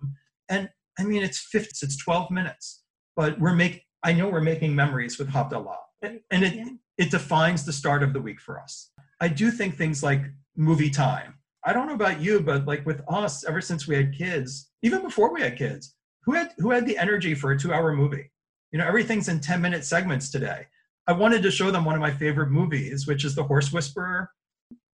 And 0.48 0.70
I 0.98 1.04
mean, 1.04 1.22
it's 1.22 1.48
50, 1.52 1.86
it's 1.86 1.98
12 1.98 2.32
minutes, 2.32 2.84
but 3.16 3.40
we're 3.40 3.56
making, 3.56 3.82
I 4.04 4.14
know 4.14 4.30
we're 4.30 4.42
making 4.42 4.76
memories 4.76 5.18
with 5.20 5.30
Havdalah. 5.30 5.78
And, 6.02 6.20
and 6.32 6.44
it, 6.44 6.54
yeah. 6.54 6.66
it 6.98 7.12
defines 7.12 7.66
the 7.66 7.74
start 7.74 8.04
of 8.04 8.14
the 8.14 8.22
week 8.22 8.40
for 8.40 8.60
us. 8.60 8.92
I 9.20 9.28
do 9.28 9.52
think 9.52 9.76
things 9.76 10.02
like 10.02 10.22
movie 10.56 10.90
time 10.90 11.36
I 11.66 11.74
don't 11.74 11.88
know 11.88 11.94
about 11.94 12.22
you, 12.22 12.40
but 12.40 12.66
like 12.66 12.86
with 12.86 13.02
us, 13.08 13.44
ever 13.46 13.62
since 13.62 13.88
we 13.88 13.96
had 13.96 14.18
kids, 14.18 14.70
even 14.82 15.02
before 15.02 15.34
we 15.34 15.42
had 15.42 15.58
kids, 15.58 15.96
who 16.24 16.34
had 16.34 16.54
who 16.58 16.72
had 16.72 16.86
the 16.86 16.98
energy 16.98 17.36
for 17.36 17.52
a 17.52 17.60
two-hour 17.60 17.94
movie? 17.96 18.32
You 18.72 18.80
know, 18.80 18.88
everything's 18.88 19.30
in 19.30 19.40
10-minute 19.40 19.84
segments 19.84 20.30
today. 20.30 20.68
I 21.08 21.14
wanted 21.14 21.42
to 21.44 21.52
show 21.52 21.72
them 21.72 21.86
one 21.86 21.96
of 21.96 22.02
my 22.02 22.12
favorite 22.12 22.52
movies, 22.52 23.08
which 23.08 23.26
is 23.26 23.36
The 23.36 23.44
Horse 23.44 23.74
Whisperer. 23.74 24.30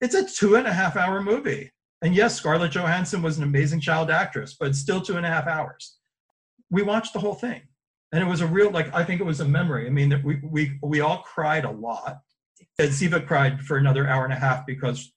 It's 0.02 0.16
a 0.16 0.26
two 0.26 0.56
and 0.56 0.66
a 0.66 0.74
half 0.74 0.96
hour 0.96 1.22
movie. 1.22 1.72
And 2.02 2.16
yes, 2.16 2.36
Scarlett 2.36 2.72
Johansson 2.72 3.22
was 3.22 3.38
an 3.38 3.44
amazing 3.44 3.82
child 3.82 4.10
actress, 4.10 4.56
but 4.60 4.76
still 4.76 5.02
two 5.02 5.18
and 5.18 5.26
a 5.26 5.30
half 5.30 5.48
hours. 5.48 5.98
We 6.70 6.84
watched 6.84 7.14
the 7.14 7.20
whole 7.20 7.36
thing. 7.36 7.62
And 8.16 8.24
it 8.24 8.28
was 8.28 8.40
a 8.40 8.48
real, 8.48 8.72
like, 8.72 8.96
I 8.96 9.04
think 9.04 9.20
it 9.20 9.26
was 9.26 9.42
a 9.42 9.46
memory. 9.46 9.88
I 9.88 9.90
mean, 9.90 10.22
we, 10.24 10.40
we, 10.42 10.80
we 10.82 11.02
all 11.02 11.18
cried 11.18 11.66
a 11.66 11.70
lot. 11.70 12.20
And 12.80 12.90
Ziva 12.90 13.28
cried 13.28 13.60
for 13.60 13.76
another 13.76 14.08
hour 14.08 14.24
and 14.24 14.32
a 14.32 14.38
half 14.38 14.66
because 14.66 15.12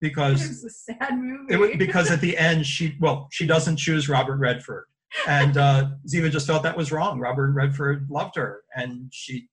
because 0.00 0.44
it 0.44 0.48
was 0.48 0.64
a 0.64 0.70
sad 0.70 1.16
movie. 1.16 1.54
It, 1.54 1.56
was, 1.58 1.70
because 1.76 2.10
at 2.10 2.20
the 2.20 2.36
end 2.36 2.66
she 2.66 2.96
well 3.00 3.28
she 3.30 3.46
doesn't 3.46 3.76
choose 3.76 4.08
Robert 4.08 4.38
Redford, 4.38 4.86
and 5.28 5.56
uh, 5.56 5.90
Ziva 6.08 6.30
just 6.30 6.46
felt 6.46 6.62
that 6.64 6.76
was 6.76 6.90
wrong. 6.90 7.20
Robert 7.20 7.52
Redford 7.52 8.08
loved 8.10 8.34
her, 8.36 8.62
and 8.74 9.12
she. 9.12 9.48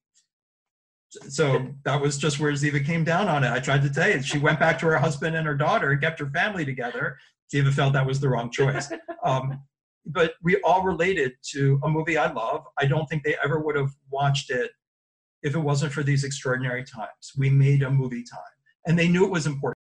So 1.30 1.68
that 1.86 2.02
was 2.02 2.18
just 2.18 2.40
where 2.40 2.52
Ziva 2.54 2.84
came 2.86 3.04
down 3.04 3.28
on 3.28 3.44
it. 3.44 3.52
I 3.52 3.60
tried 3.60 3.82
to 3.84 3.90
tell 3.90 4.10
you, 4.10 4.22
she 4.22 4.40
went 4.40 4.60
back 4.60 4.80
to 4.80 4.88
her 4.88 4.98
husband 4.98 5.36
and 5.36 5.46
her 5.48 5.56
daughter 5.56 5.92
and 5.92 6.02
kept 6.02 6.20
her 6.20 6.30
family 6.30 6.66
together. 6.66 7.18
Ziva 7.54 7.72
felt 7.72 7.94
that 7.94 8.06
was 8.06 8.20
the 8.20 8.30
wrong 8.30 8.50
choice. 8.52 8.92
Um, 9.24 9.62
but 10.08 10.34
we 10.42 10.58
all 10.62 10.84
related 10.84 11.34
to 11.52 11.80
a 11.84 11.90
movie 11.90 12.18
I 12.18 12.32
love. 12.32 12.64
I 12.78 12.86
don't 12.86 13.08
think 13.08 13.24
they 13.24 13.36
ever 13.44 13.60
would 13.60 13.76
have 13.76 13.92
watched 14.10 14.50
it 14.50 14.72
if 15.44 15.56
it 15.56 15.60
wasn't 15.60 15.94
for 15.94 16.04
these 16.04 16.24
extraordinary 16.24 16.84
times. 16.84 17.32
We 17.38 17.50
made 17.50 17.84
a 17.84 17.92
movie 17.92 18.24
time. 18.24 18.40
And 18.86 18.98
they 18.98 19.08
knew 19.08 19.26
it 19.26 19.32
was 19.32 19.48
important. 19.48 19.78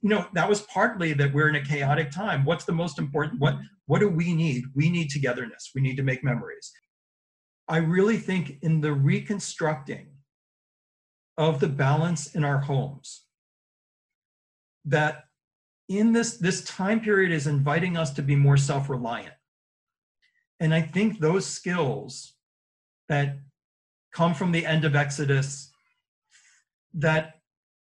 You 0.00 0.10
know, 0.10 0.26
that 0.34 0.48
was 0.48 0.62
partly 0.62 1.12
that 1.14 1.34
we're 1.34 1.48
in 1.48 1.56
a 1.56 1.64
chaotic 1.64 2.10
time. 2.10 2.44
What's 2.44 2.64
the 2.64 2.72
most 2.72 2.98
important? 2.98 3.40
What 3.40 3.56
what 3.86 4.00
do 4.00 4.08
we 4.08 4.34
need? 4.34 4.64
We 4.74 4.90
need 4.90 5.10
togetherness. 5.10 5.70
We 5.74 5.80
need 5.80 5.96
to 5.96 6.02
make 6.02 6.22
memories. 6.22 6.70
I 7.68 7.78
really 7.78 8.16
think 8.16 8.58
in 8.62 8.80
the 8.80 8.92
reconstructing 8.92 10.08
of 11.36 11.60
the 11.60 11.68
balance 11.68 12.34
in 12.34 12.44
our 12.44 12.58
homes, 12.58 13.24
that 14.84 15.24
in 15.88 16.12
this 16.12 16.36
this 16.36 16.64
time 16.64 17.00
period 17.00 17.32
is 17.32 17.46
inviting 17.46 17.96
us 17.96 18.12
to 18.14 18.22
be 18.22 18.36
more 18.36 18.56
self-reliant. 18.56 19.34
And 20.60 20.74
I 20.74 20.82
think 20.82 21.18
those 21.18 21.46
skills 21.46 22.34
that 23.08 23.38
come 24.12 24.34
from 24.34 24.52
the 24.52 24.66
end 24.66 24.84
of 24.84 24.96
Exodus 24.96 25.70
that 26.94 27.36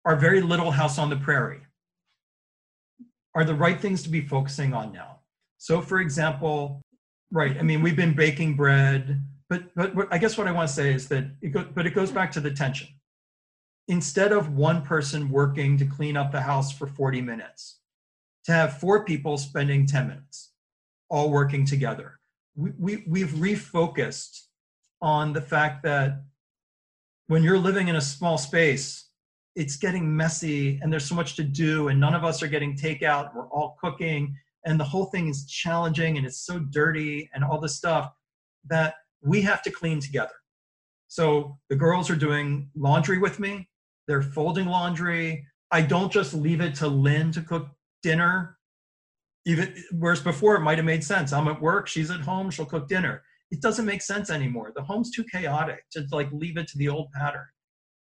are 0.05 0.17
very 0.17 0.41
little 0.41 0.71
house 0.71 0.99
on 0.99 1.11
the 1.11 1.17
prairie 1.17 1.63
are 3.35 3.45
the 3.45 3.55
right 3.55 3.81
things 3.81 4.03
to 4.03 4.09
be 4.09 4.21
focusing 4.21 4.75
on 4.75 4.93
now. 4.93 5.21
So, 5.59 5.81
for 5.81 6.01
example, 6.01 6.83
right, 7.31 7.57
I 7.59 7.63
mean, 7.63 7.83
we've 7.83 7.97
been 7.97 8.15
baking 8.15 8.55
bread, 8.55 9.23
but 9.49 9.75
but 9.75 9.93
I 10.11 10.19
guess 10.19 10.37
what 10.37 10.47
I 10.47 10.53
want 10.53 10.69
to 10.69 10.75
say 10.75 10.93
is 10.93 11.09
that 11.09 11.25
it 11.41 11.49
goes, 11.49 11.67
but 11.75 11.87
it 11.87 11.95
goes 11.95 12.11
back 12.11 12.33
to 12.33 12.41
the 12.41 12.51
tension. 12.51 12.89
Instead 13.89 14.33
of 14.33 14.55
one 14.55 14.83
person 14.83 15.31
working 15.31 15.79
to 15.79 15.87
clean 15.87 16.17
up 16.17 16.31
the 16.31 16.43
house 16.43 16.71
for 16.71 16.87
40 16.87 17.23
minutes, 17.23 17.79
to 18.45 18.53
have 18.53 18.79
four 18.79 19.05
people 19.05 19.39
spending 19.39 19.87
10 19.87 20.09
minutes, 20.09 20.53
all 21.09 21.31
working 21.31 21.65
together. 21.65 22.18
We, 22.59 22.73
we, 22.77 23.05
we've 23.07 23.31
refocused 23.31 24.40
on 25.01 25.33
the 25.33 25.40
fact 25.40 25.85
that 25.85 26.25
when 27.29 27.44
you're 27.44 27.59
living 27.59 27.87
in 27.87 27.97
a 27.97 28.01
small 28.01 28.37
space, 28.37 29.11
it's 29.55 29.77
getting 29.77 30.16
messy 30.16 30.81
and 30.83 30.92
there's 30.92 31.05
so 31.05 31.14
much 31.14 31.37
to 31.37 31.44
do, 31.44 31.88
and 31.88 32.01
none 32.01 32.14
of 32.14 32.25
us 32.25 32.42
are 32.42 32.49
getting 32.49 32.77
takeout. 32.77 33.33
We're 33.33 33.49
all 33.49 33.77
cooking, 33.81 34.37
and 34.66 34.79
the 34.79 34.85
whole 34.85 35.07
thing 35.07 35.29
is 35.29 35.47
challenging 35.47 36.18
and 36.18 36.27
it's 36.27 36.44
so 36.44 36.59
dirty 36.59 37.31
and 37.33 37.44
all 37.44 37.61
this 37.61 37.77
stuff 37.77 38.12
that 38.68 38.94
we 39.23 39.40
have 39.42 39.62
to 39.62 39.71
clean 39.71 40.01
together. 40.01 40.35
So 41.07 41.59
the 41.71 41.77
girls 41.77 42.11
are 42.11 42.16
doing 42.16 42.71
laundry 42.75 43.18
with 43.18 43.38
me, 43.38 43.68
they're 44.09 44.23
folding 44.23 44.66
laundry. 44.66 45.47
I 45.71 45.83
don't 45.83 46.11
just 46.11 46.35
leave 46.35 46.61
it 46.61 46.75
to 46.77 46.88
Lynn 46.88 47.31
to 47.33 47.42
cook 47.42 47.68
dinner. 48.03 48.58
Even 49.49 49.75
whereas 49.91 50.21
before 50.21 50.55
it 50.55 50.61
might 50.61 50.79
have 50.79 50.85
made 50.85 51.03
sense. 51.03 51.33
I'm 51.33 51.49
at 51.49 51.61
work, 51.61 51.89
she's 51.89 52.11
at 52.11 52.21
home, 52.21 52.51
she'll 52.51 52.67
cook 52.67 52.87
dinner 52.87 53.23
it 53.51 53.61
doesn't 53.63 53.87
make 53.87 54.03
sense 54.03 54.31
anymore. 54.31 54.73
The 54.75 54.83
home's 54.83 55.11
too 55.11 55.25
chaotic 55.25 55.85
to 55.93 56.07
like 56.13 56.31
leave 56.33 56.57
it 56.57 56.69
to 56.69 56.79
the 56.79 56.89
old 56.89 57.11
pattern 57.13 57.47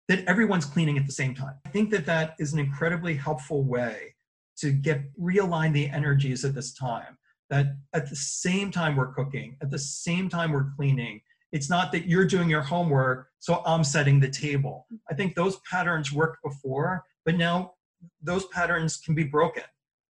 that 0.08 0.26
everyone's 0.26 0.66
cleaning 0.66 0.98
at 0.98 1.06
the 1.06 1.12
same 1.12 1.34
time. 1.34 1.56
I 1.66 1.70
think 1.70 1.90
that 1.92 2.06
that 2.06 2.36
is 2.40 2.54
an 2.54 2.60
incredibly 2.60 3.16
helpful 3.16 3.64
way 3.64 4.16
to 4.58 4.72
get 4.72 5.02
realign 5.20 5.74
the 5.74 5.90
energies 5.90 6.46
at 6.46 6.54
this 6.54 6.74
time. 6.74 7.18
That 7.50 7.78
at 7.94 8.10
the 8.10 8.16
same 8.16 8.72
time 8.72 8.96
we're 8.96 9.14
cooking, 9.14 9.58
at 9.62 9.70
the 9.70 9.80
same 9.80 10.30
time 10.30 10.52
we're 10.52 10.72
cleaning, 10.76 11.22
it's 11.52 11.70
not 11.70 11.92
that 11.92 12.08
you're 12.08 12.26
doing 12.26 12.50
your 12.50 12.62
homework, 12.62 13.30
so 13.40 13.62
I'm 13.66 13.84
setting 13.84 14.20
the 14.20 14.30
table. 14.30 14.88
I 15.10 15.14
think 15.14 15.36
those 15.36 15.60
patterns 15.70 16.12
worked 16.12 16.42
before, 16.44 17.04
but 17.24 17.36
now 17.36 17.74
those 18.22 18.46
patterns 18.48 18.98
can 18.98 19.14
be 19.14 19.24
broken. 19.24 19.64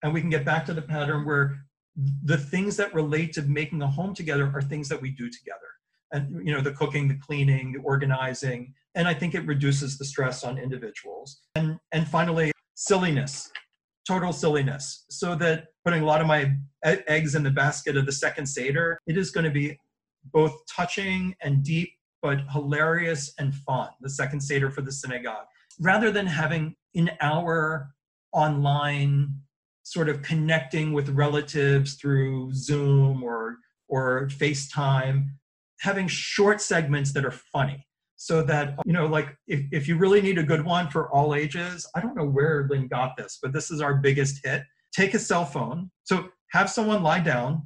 And 0.04 0.14
we 0.14 0.22
can 0.22 0.30
get 0.30 0.46
back 0.46 0.66
to 0.68 0.74
the 0.74 0.82
pattern 0.82 1.26
where 1.26 1.58
the 2.24 2.38
things 2.38 2.78
that 2.78 2.94
relate 2.94 3.34
to 3.34 3.42
making 3.44 3.82
a 3.82 3.88
home 3.88 4.14
together 4.14 4.52
are 4.54 4.62
things 4.62 4.90
that 4.90 5.02
we 5.02 5.10
do 5.12 5.30
together. 5.30 5.60
And 6.12 6.46
you 6.46 6.54
know 6.54 6.62
the 6.62 6.74
cooking 6.74 7.08
the 7.08 7.16
cleaning 7.16 7.74
the 7.74 7.80
organizing 7.80 8.76
and 8.94 9.08
i 9.08 9.16
think 9.16 9.34
it 9.34 9.48
reduces 9.48 9.98
the 9.98 10.06
stress 10.06 10.44
on 10.44 10.60
individuals. 10.60 11.42
And 11.56 11.80
and 11.92 12.08
finally 12.08 12.52
silliness 12.76 13.52
total 14.08 14.34
silliness. 14.34 15.06
So 15.10 15.36
that 15.36 15.68
putting 15.86 16.02
a 16.02 16.06
lot 16.06 16.22
of 16.22 16.28
my 16.28 16.54
eggs 16.84 17.36
in 17.36 17.44
the 17.44 17.52
basket 17.52 17.98
of 17.98 18.06
the 18.06 18.12
second 18.12 18.46
seder 18.46 19.00
it 19.08 19.18
is 19.18 19.32
going 19.32 19.46
to 19.46 19.52
be 19.52 19.78
both 20.32 20.54
touching 20.66 21.36
and 21.42 21.64
deep 21.64 21.90
but 22.22 22.42
hilarious 22.52 23.34
and 23.40 23.54
fun 23.54 23.90
the 24.02 24.10
second 24.10 24.42
seder 24.42 24.70
for 24.70 24.82
the 24.82 24.92
synagogue. 24.92 25.46
Rather 25.80 26.12
than 26.12 26.26
having 26.26 26.76
an 26.96 27.12
hour 27.22 27.90
online 28.32 29.30
sort 29.84 30.10
of 30.10 30.22
connecting 30.22 30.94
with 30.94 31.10
relatives 31.10 31.96
through 31.96 32.54
Zoom 32.54 33.22
or 33.24 33.58
or 33.90 34.28
FaceTime, 34.32 35.28
having 35.82 36.08
short 36.08 36.62
segments 36.62 37.14
that 37.14 37.26
are 37.26 37.32
funny. 37.32 37.86
So 38.16 38.42
that, 38.44 38.76
you 38.86 38.94
know, 38.94 39.06
like 39.06 39.36
if, 39.48 39.66
if 39.72 39.88
you 39.88 39.98
really 39.98 40.22
need 40.22 40.38
a 40.38 40.44
good 40.44 40.64
one 40.64 40.90
for 40.90 41.12
all 41.12 41.36
ages, 41.36 41.86
I 41.94 42.00
don't 42.00 42.16
know 42.16 42.26
where 42.26 42.66
Lynn 42.70 42.88
got 42.88 43.18
this, 43.18 43.38
but 43.42 43.52
this 43.52 43.70
is 43.70 43.82
our 43.82 43.96
biggest 43.96 44.44
hit. 44.46 44.64
Take 44.96 45.14
a 45.14 45.20
cell 45.20 45.46
phone. 45.46 45.92
So 46.06 46.30
have 46.52 46.70
someone 46.70 47.04
lie 47.04 47.20
down 47.20 47.64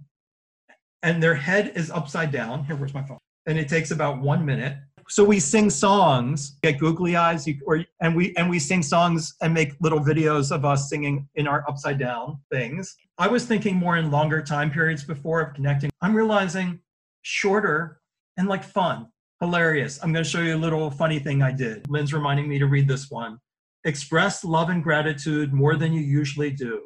and 1.03 1.21
their 1.21 1.35
head 1.35 1.73
is 1.75 1.91
upside 1.91 2.31
down. 2.31 2.65
Here, 2.65 2.75
where's 2.75 2.93
my 2.93 3.03
phone? 3.03 3.19
And 3.45 3.59
it 3.59 3.69
takes 3.69 3.91
about 3.91 4.19
one 4.19 4.45
minute 4.45 4.77
so 5.09 5.23
we 5.23 5.39
sing 5.39 5.69
songs, 5.69 6.57
get 6.61 6.79
googly 6.79 7.15
eyes, 7.15 7.47
or 7.65 7.85
and 8.01 8.15
we 8.15 8.35
and 8.35 8.49
we 8.49 8.59
sing 8.59 8.83
songs 8.83 9.35
and 9.41 9.53
make 9.53 9.73
little 9.79 9.99
videos 9.99 10.53
of 10.53 10.65
us 10.65 10.89
singing 10.89 11.27
in 11.35 11.47
our 11.47 11.63
upside 11.69 11.97
down 11.97 12.39
things. 12.51 12.95
I 13.17 13.27
was 13.27 13.45
thinking 13.45 13.75
more 13.75 13.97
in 13.97 14.11
longer 14.11 14.41
time 14.41 14.69
periods 14.69 15.03
before 15.03 15.41
of 15.41 15.53
connecting. 15.53 15.89
I'm 16.01 16.15
realizing 16.15 16.79
shorter 17.21 18.01
and 18.37 18.47
like 18.47 18.63
fun, 18.63 19.07
hilarious. 19.39 19.99
I'm 20.03 20.11
going 20.11 20.25
to 20.25 20.29
show 20.29 20.41
you 20.41 20.55
a 20.55 20.57
little 20.57 20.91
funny 20.91 21.19
thing 21.19 21.41
I 21.41 21.51
did. 21.51 21.89
Lynn's 21.89 22.13
reminding 22.13 22.47
me 22.47 22.59
to 22.59 22.67
read 22.67 22.87
this 22.87 23.09
one. 23.09 23.39
Express 23.85 24.43
love 24.43 24.69
and 24.69 24.83
gratitude 24.83 25.53
more 25.53 25.75
than 25.75 25.93
you 25.93 26.01
usually 26.01 26.51
do, 26.51 26.81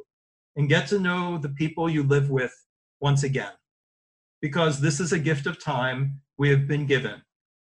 and 0.56 0.70
get 0.70 0.88
to 0.88 1.00
know 1.00 1.40
the 1.40 1.50
people 1.50 1.90
you 1.90 2.04
live 2.04 2.30
with 2.30 2.54
once 3.00 3.24
again. 3.24 3.52
Because 4.42 4.80
this 4.80 5.00
is 5.00 5.12
a 5.12 5.20
gift 5.20 5.48
of 5.48 5.64
time 5.64 6.22
we 6.38 6.50
have 6.50 6.68
been 6.68 6.86
given 6.86 7.22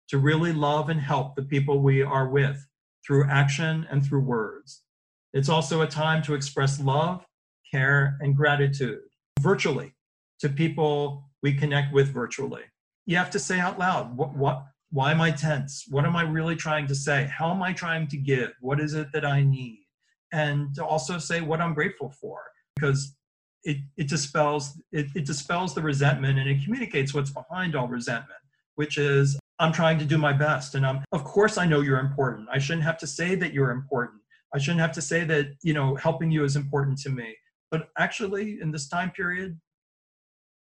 to 0.09 0.19
really 0.19 0.53
love 0.53 0.89
and 0.89 1.01
help 1.01 1.35
the 1.35 1.43
people 1.43 1.81
we 1.81 2.03
are 2.03 2.29
with 2.29 2.67
through 3.07 3.29
action 3.29 3.87
and 3.91 4.05
through 4.05 4.21
words. 4.21 4.83
It's 5.33 5.49
also 5.49 5.83
a 5.83 5.87
time 5.87 6.23
to 6.23 6.35
express 6.35 6.81
love, 6.81 7.25
care, 7.71 8.17
and 8.21 8.37
gratitude 8.37 9.01
virtually 9.41 9.95
to 10.41 10.49
people 10.49 11.25
we 11.43 11.55
connect 11.55 11.93
with 11.93 12.09
virtually. 12.09 12.63
You 13.07 13.17
have 13.17 13.31
to 13.31 13.39
say 13.39 13.61
out 13.61 13.79
loud, 13.79 14.17
what, 14.17 14.37
what, 14.37 14.65
why 14.91 15.11
am 15.11 15.21
I 15.21 15.31
tense? 15.31 15.85
What 15.89 16.05
am 16.05 16.17
I 16.17 16.23
really 16.23 16.57
trying 16.57 16.87
to 16.89 16.95
say? 16.95 17.31
How 17.33 17.51
am 17.51 17.63
I 17.63 17.73
trying 17.73 18.09
to 18.09 18.17
give? 18.17 18.53
What 18.61 18.81
is 18.81 18.95
it 18.95 19.09
that 19.13 19.25
I 19.25 19.43
need? 19.43 19.85
And 20.33 20.75
to 20.75 20.85
also 20.85 21.19
say 21.19 21.41
what 21.41 21.61
I'm 21.61 21.75
grateful 21.75 22.11
for, 22.11 22.41
because 22.75 23.15
it, 23.63 23.79
it 23.97 24.09
dispels 24.09 24.81
it, 24.93 25.07
it 25.15 25.27
dispels 25.27 25.75
the 25.75 25.83
resentment 25.83 26.39
and 26.39 26.49
it 26.49 26.65
communicates 26.65 27.13
what's 27.13 27.31
behind 27.31 27.75
all 27.75 27.89
resentment, 27.89 28.41
which 28.77 28.97
is 28.97 29.39
I'm 29.59 29.73
trying 29.73 29.99
to 29.99 30.05
do 30.05 30.19
my 30.19 30.33
best. 30.33 30.75
And 30.75 30.87
I'm, 30.87 31.05
of 31.13 31.25
course, 31.25 31.57
I 31.57 31.67
know 31.67 31.81
you're 31.81 31.99
important. 31.99 32.49
I 32.53 32.59
shouldn't 32.59 32.85
have 32.85 32.99
to 32.99 33.07
say 33.07 33.35
that 33.37 33.53
you're 33.53 33.71
important. 33.71 34.21
I 34.55 34.59
shouldn't 34.59 34.81
have 34.81 34.93
to 34.93 35.03
say 35.03 35.25
that, 35.25 35.49
you 35.63 35.73
know, 35.73 35.95
helping 35.97 36.31
you 36.31 36.45
is 36.45 36.57
important 36.57 36.99
to 37.01 37.11
me. 37.11 37.35
But 37.71 37.89
actually, 37.99 38.59
in 38.61 38.71
this 38.71 38.89
time 38.89 39.11
period, 39.11 39.59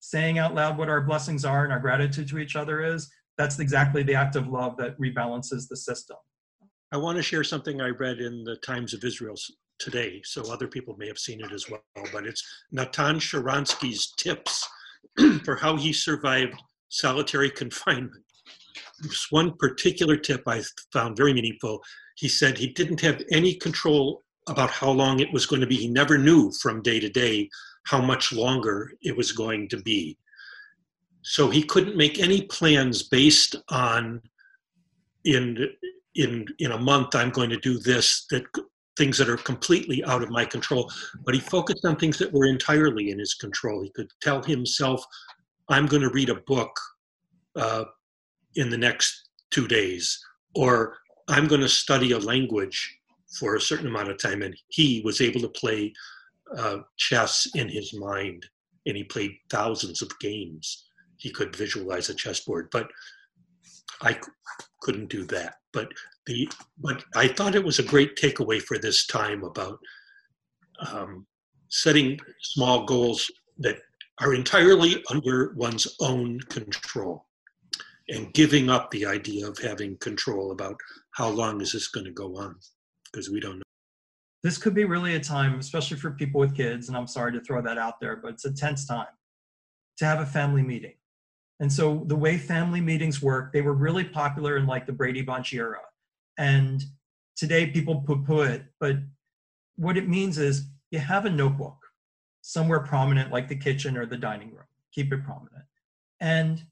saying 0.01 0.39
out 0.39 0.55
loud 0.55 0.79
what 0.79 0.89
our 0.89 1.01
blessings 1.01 1.45
are 1.45 1.65
and 1.65 1.73
our 1.73 1.81
gratitude 1.81 2.29
to 2.29 2.39
each 2.39 2.57
other 2.57 2.83
is, 2.83 3.11
that's 3.37 3.59
exactly 3.59 4.03
the 4.03 4.15
act 4.15 4.37
of 4.37 4.49
love 4.49 4.77
that 4.77 4.99
rebalances 4.99 5.69
the 5.69 5.77
system. 5.77 6.17
I 6.93 6.97
want 6.97 7.17
to 7.17 7.23
share 7.23 7.43
something 7.43 7.81
I 7.81 7.89
read 7.89 8.19
in 8.19 8.45
the 8.45 8.57
Times 8.57 8.95
of 8.95 9.03
Israel 9.03 9.35
today, 9.79 10.21
so 10.25 10.53
other 10.53 10.69
people 10.69 10.95
may 10.97 11.09
have 11.09 11.19
seen 11.19 11.41
it 11.41 11.53
as 11.53 11.69
well. 11.69 11.83
But 12.13 12.27
it's 12.27 12.45
Natan 12.71 13.17
Sharansky's 13.17 14.13
tips 14.17 14.69
for 15.45 15.57
how 15.57 15.77
he 15.77 15.93
survived 15.93 16.63
solitary 16.89 17.51
confinement 17.63 18.25
this 19.03 19.27
one 19.31 19.57
particular 19.59 20.17
tip 20.17 20.43
I 20.47 20.63
found 20.93 21.17
very 21.17 21.33
meaningful. 21.33 21.83
He 22.17 22.29
said 22.29 22.57
he 22.57 22.69
didn't 22.69 23.01
have 23.01 23.23
any 23.31 23.55
control 23.55 24.23
about 24.49 24.71
how 24.71 24.91
long 24.91 25.21
it 25.21 25.33
was 25.33 25.47
going 25.47 25.61
to 25.61 25.67
be. 25.67 25.77
He 25.77 25.89
never 25.89 26.19
knew 26.19 26.53
from 26.61 26.83
day 26.83 27.01
to 27.01 27.09
day 27.09 27.49
how 27.87 28.01
much 28.01 28.33
longer 28.33 28.93
it 29.03 29.17
was 29.17 29.33
going 29.33 29.69
to 29.69 29.81
be. 29.83 30.17
So 31.23 31.49
he 31.49 31.63
couldn't 31.63 31.97
make 31.97 32.19
any 32.19 32.43
plans 32.43 33.03
based 33.03 33.57
on 33.71 34.21
in 35.25 35.71
in 36.15 36.45
in 36.59 36.73
a 36.73 36.79
month 36.79 37.15
I'm 37.15 37.31
going 37.31 37.51
to 37.51 37.59
do 37.59 37.79
this 37.79 38.27
that 38.31 38.45
things 38.97 39.19
that 39.19 39.29
are 39.29 39.39
completely 39.39 40.05
out 40.05 40.23
of 40.23 40.31
my 40.31 40.45
control. 40.45 40.93
But 41.25 41.35
he 41.35 41.41
focused 41.41 41.85
on 41.85 41.97
things 41.97 42.19
that 42.19 42.33
were 42.33 42.47
entirely 42.47 43.11
in 43.11 43.19
his 43.19 43.35
control. 43.35 43.83
He 43.83 43.91
could 43.91 44.11
tell 44.21 44.43
himself, 44.43 45.03
"I'm 45.69 45.87
going 45.87 46.03
to 46.03 46.11
read 46.11 46.29
a 46.29 46.43
book 46.47 46.79
uh, 47.57 47.85
in 48.57 48.71
the 48.71 48.79
next 48.79 49.29
two 49.51 49.67
days, 49.69 50.25
or 50.55 50.97
I'm 51.29 51.47
going 51.47 51.61
to 51.61 51.69
study 51.69 52.13
a 52.13 52.19
language 52.19 52.99
for 53.39 53.57
a 53.57 53.61
certain 53.61 53.87
amount 53.87 54.11
of 54.11 54.19
time. 54.19 54.43
And 54.43 54.57
he 54.69 55.03
was 55.05 55.21
able 55.21 55.41
to 55.41 55.49
play 55.49 55.93
uh, 56.57 56.79
chess 56.97 57.49
in 57.55 57.69
his 57.69 57.95
mind, 57.95 58.47
and 58.87 58.97
he 58.97 59.05
played 59.05 59.33
thousands 59.51 60.03
of 60.03 60.19
games. 60.21 60.85
He 61.17 61.31
could 61.31 61.57
visualize 61.57 62.11
a 62.11 62.15
chessboard, 62.15 62.69
but 62.71 62.89
I 64.03 64.19
couldn't 64.83 65.09
do 65.09 65.25
that. 65.27 65.55
But 65.73 65.89
the 66.27 66.49
but 66.79 67.05
I 67.17 67.29
thought 67.29 67.55
it 67.55 67.65
was 67.65 67.79
a 67.79 67.85
great 67.85 68.17
takeaway 68.17 68.61
for 68.61 68.79
this 68.79 69.07
time 69.07 69.45
about 69.45 69.79
um, 70.91 71.27
setting 71.69 72.19
small 72.41 72.85
goals 72.85 73.31
that 73.59 73.79
are 74.21 74.35
entirely 74.35 75.03
under 75.11 75.55
one's 75.57 75.97
own 76.01 76.41
control 76.49 77.27
and 78.09 78.33
giving 78.35 78.69
up 78.69 78.91
the 78.91 79.07
idea 79.07 79.49
of 79.49 79.59
having 79.59 79.97
control 79.99 80.53
about 80.53 80.77
how 81.13 81.29
long 81.29 81.61
is 81.61 81.73
this 81.73 81.89
going 81.89 82.05
to 82.05 82.13
go 82.13 82.37
on 82.37 82.57
because 83.11 83.31
we 83.31 83.41
don't 83.41 83.59
know. 83.59 83.63
This 84.43 84.59
could 84.59 84.75
be 84.75 84.85
really 84.85 85.15
a 85.15 85.21
time 85.21 85.59
especially 85.59 85.97
for 85.97 86.11
people 86.11 86.39
with 86.39 86.55
kids 86.55 86.89
and 86.89 86.97
i'm 86.97 87.07
sorry 87.07 87.33
to 87.33 87.41
throw 87.41 87.63
that 87.63 87.79
out 87.79 87.99
there 88.01 88.17
but 88.17 88.33
it's 88.33 88.45
a 88.45 88.53
tense 88.53 88.87
time 88.87 89.07
to 89.97 90.05
have 90.05 90.21
a 90.21 90.27
family 90.27 90.63
meeting. 90.63 90.95
And 91.61 91.73
so 91.73 92.03
the 92.07 92.17
way 92.17 92.37
family 92.37 92.81
meetings 92.81 93.23
work 93.23 93.53
they 93.53 93.63
were 93.63 93.75
really 93.75 94.05
popular 94.05 94.57
in 94.57 94.67
like 94.67 94.87
the 94.87 94.93
brady 94.93 95.23
bunch 95.23 95.55
era. 95.55 95.81
And 96.37 96.85
today 97.37 97.67
people 97.69 98.03
poo-poo 98.03 98.43
it 98.43 98.65
but 98.81 98.97
what 99.77 99.97
it 99.97 100.09
means 100.09 100.39
is 100.39 100.67
you 100.91 100.99
have 100.99 101.25
a 101.25 101.31
notebook 101.31 101.79
somewhere 102.43 102.81
prominent 102.81 103.33
like 103.33 103.49
the 103.49 103.57
kitchen 103.57 103.97
or 103.97 104.05
the 104.05 104.17
dining 104.17 104.51
room 104.51 104.67
keep 104.93 105.13
it 105.13 105.25
prominent. 105.25 105.65
And 106.21 106.63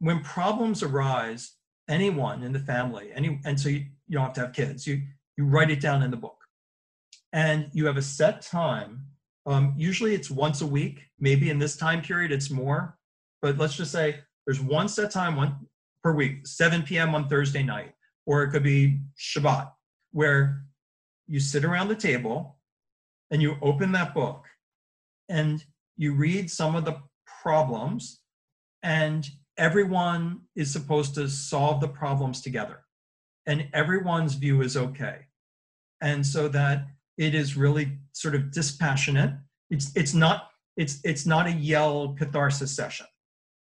when 0.00 0.20
problems 0.22 0.82
arise 0.82 1.52
anyone 1.88 2.42
in 2.42 2.52
the 2.52 2.58
family 2.58 3.10
any 3.14 3.40
and 3.44 3.58
so 3.58 3.68
you, 3.68 3.84
you 4.08 4.14
don't 4.16 4.24
have 4.24 4.32
to 4.32 4.40
have 4.40 4.52
kids 4.52 4.86
you 4.86 5.00
you 5.36 5.44
write 5.44 5.70
it 5.70 5.80
down 5.80 6.02
in 6.02 6.10
the 6.10 6.16
book. 6.18 6.36
And 7.32 7.70
you 7.72 7.86
have 7.86 7.96
a 7.96 8.02
set 8.02 8.42
time 8.42 9.06
um, 9.46 9.74
usually 9.76 10.14
it's 10.14 10.30
once 10.30 10.60
a 10.60 10.66
week 10.66 11.06
maybe 11.18 11.48
in 11.48 11.58
this 11.58 11.76
time 11.76 12.02
period 12.02 12.32
it's 12.32 12.50
more 12.50 12.98
but 13.40 13.56
let's 13.56 13.76
just 13.76 13.92
say 13.92 14.20
there's 14.46 14.60
one 14.60 14.88
set 14.88 15.10
time 15.10 15.36
one 15.36 15.54
per 16.02 16.12
week 16.12 16.46
7 16.46 16.82
p.m 16.82 17.14
on 17.14 17.28
thursday 17.28 17.62
night 17.62 17.94
or 18.26 18.42
it 18.42 18.50
could 18.50 18.62
be 18.62 19.00
shabbat 19.18 19.70
where 20.12 20.64
you 21.26 21.40
sit 21.40 21.64
around 21.64 21.88
the 21.88 21.94
table 21.94 22.58
and 23.30 23.40
you 23.40 23.56
open 23.62 23.92
that 23.92 24.12
book 24.12 24.44
and 25.28 25.64
you 25.96 26.12
read 26.12 26.50
some 26.50 26.74
of 26.74 26.84
the 26.84 27.00
problems 27.42 28.20
and 28.82 29.30
everyone 29.60 30.40
is 30.56 30.72
supposed 30.72 31.14
to 31.14 31.28
solve 31.28 31.80
the 31.80 31.88
problems 31.88 32.40
together 32.40 32.80
and 33.46 33.68
everyone's 33.74 34.34
view 34.34 34.62
is 34.62 34.76
okay. 34.76 35.18
And 36.00 36.26
so 36.26 36.48
that 36.48 36.86
it 37.18 37.34
is 37.34 37.58
really 37.58 37.98
sort 38.12 38.34
of 38.34 38.50
dispassionate. 38.50 39.34
It's 39.68 39.94
it's 39.94 40.14
not 40.14 40.48
it's 40.78 40.98
it's 41.04 41.26
not 41.26 41.46
a 41.46 41.52
yell 41.52 42.16
catharsis 42.18 42.74
session. 42.74 43.06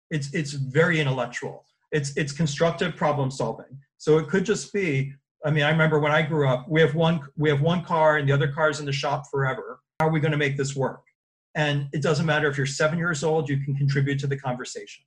It's 0.09 0.33
it's 0.33 0.53
very 0.53 1.01
intellectual. 1.01 1.65
It's 1.91 2.15
it's 2.15 2.31
constructive 2.31 2.95
problem 2.95 3.29
solving. 3.29 3.77
So 3.97 4.17
it 4.17 4.29
could 4.29 4.45
just 4.45 4.73
be 4.73 5.13
i 5.45 5.51
mean 5.51 5.63
i 5.63 5.69
remember 5.69 5.99
when 5.99 6.13
i 6.13 6.21
grew 6.21 6.47
up 6.47 6.65
we 6.69 6.79
have 6.79 6.95
one 6.95 7.19
we 7.35 7.49
have 7.49 7.61
one 7.61 7.83
car 7.83 8.15
and 8.17 8.29
the 8.29 8.31
other 8.31 8.47
car's 8.47 8.79
in 8.79 8.85
the 8.85 8.93
shop 8.93 9.23
forever. 9.29 9.81
How 9.99 10.07
are 10.07 10.11
we 10.11 10.21
going 10.21 10.31
to 10.31 10.37
make 10.37 10.55
this 10.55 10.75
work? 10.75 11.03
And 11.55 11.87
it 11.93 12.01
doesn't 12.01 12.25
matter 12.25 12.47
if 12.49 12.57
you're 12.57 12.65
seven 12.65 12.97
years 12.97 13.23
old 13.23 13.49
you 13.49 13.57
can 13.59 13.75
contribute 13.75 14.19
to 14.19 14.27
the 14.27 14.37
conversation 14.37 15.03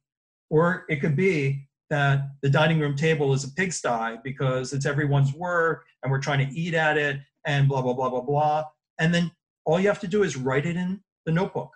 or 0.51 0.85
it 0.89 0.97
could 0.97 1.17
be 1.17 1.67
that 1.91 2.29
the 2.43 2.51
dining 2.51 2.81
room 2.81 2.97
table 2.97 3.33
is 3.33 3.45
a 3.45 3.51
pigsty 3.51 4.17
because 4.25 4.73
it's 4.73 4.87
everyone's 4.87 5.33
work 5.35 5.85
and 6.03 6.11
we're 6.11 6.21
trying 6.21 6.47
to 6.47 6.55
eat 6.55 6.75
at 6.75 6.99
it 6.99 7.21
and 7.45 7.69
blah, 7.69 7.81
blah, 7.81 7.93
blah, 7.93 8.11
blah, 8.11 8.21
blah. 8.21 8.65
And 8.99 9.15
then 9.15 9.31
all 9.65 9.79
you 9.79 9.89
have 9.89 10.01
to 10.01 10.09
do 10.09 10.23
is 10.23 10.37
write 10.37 10.67
it 10.67 10.77
in 10.77 11.01
the 11.27 11.33
notebook 11.33 11.71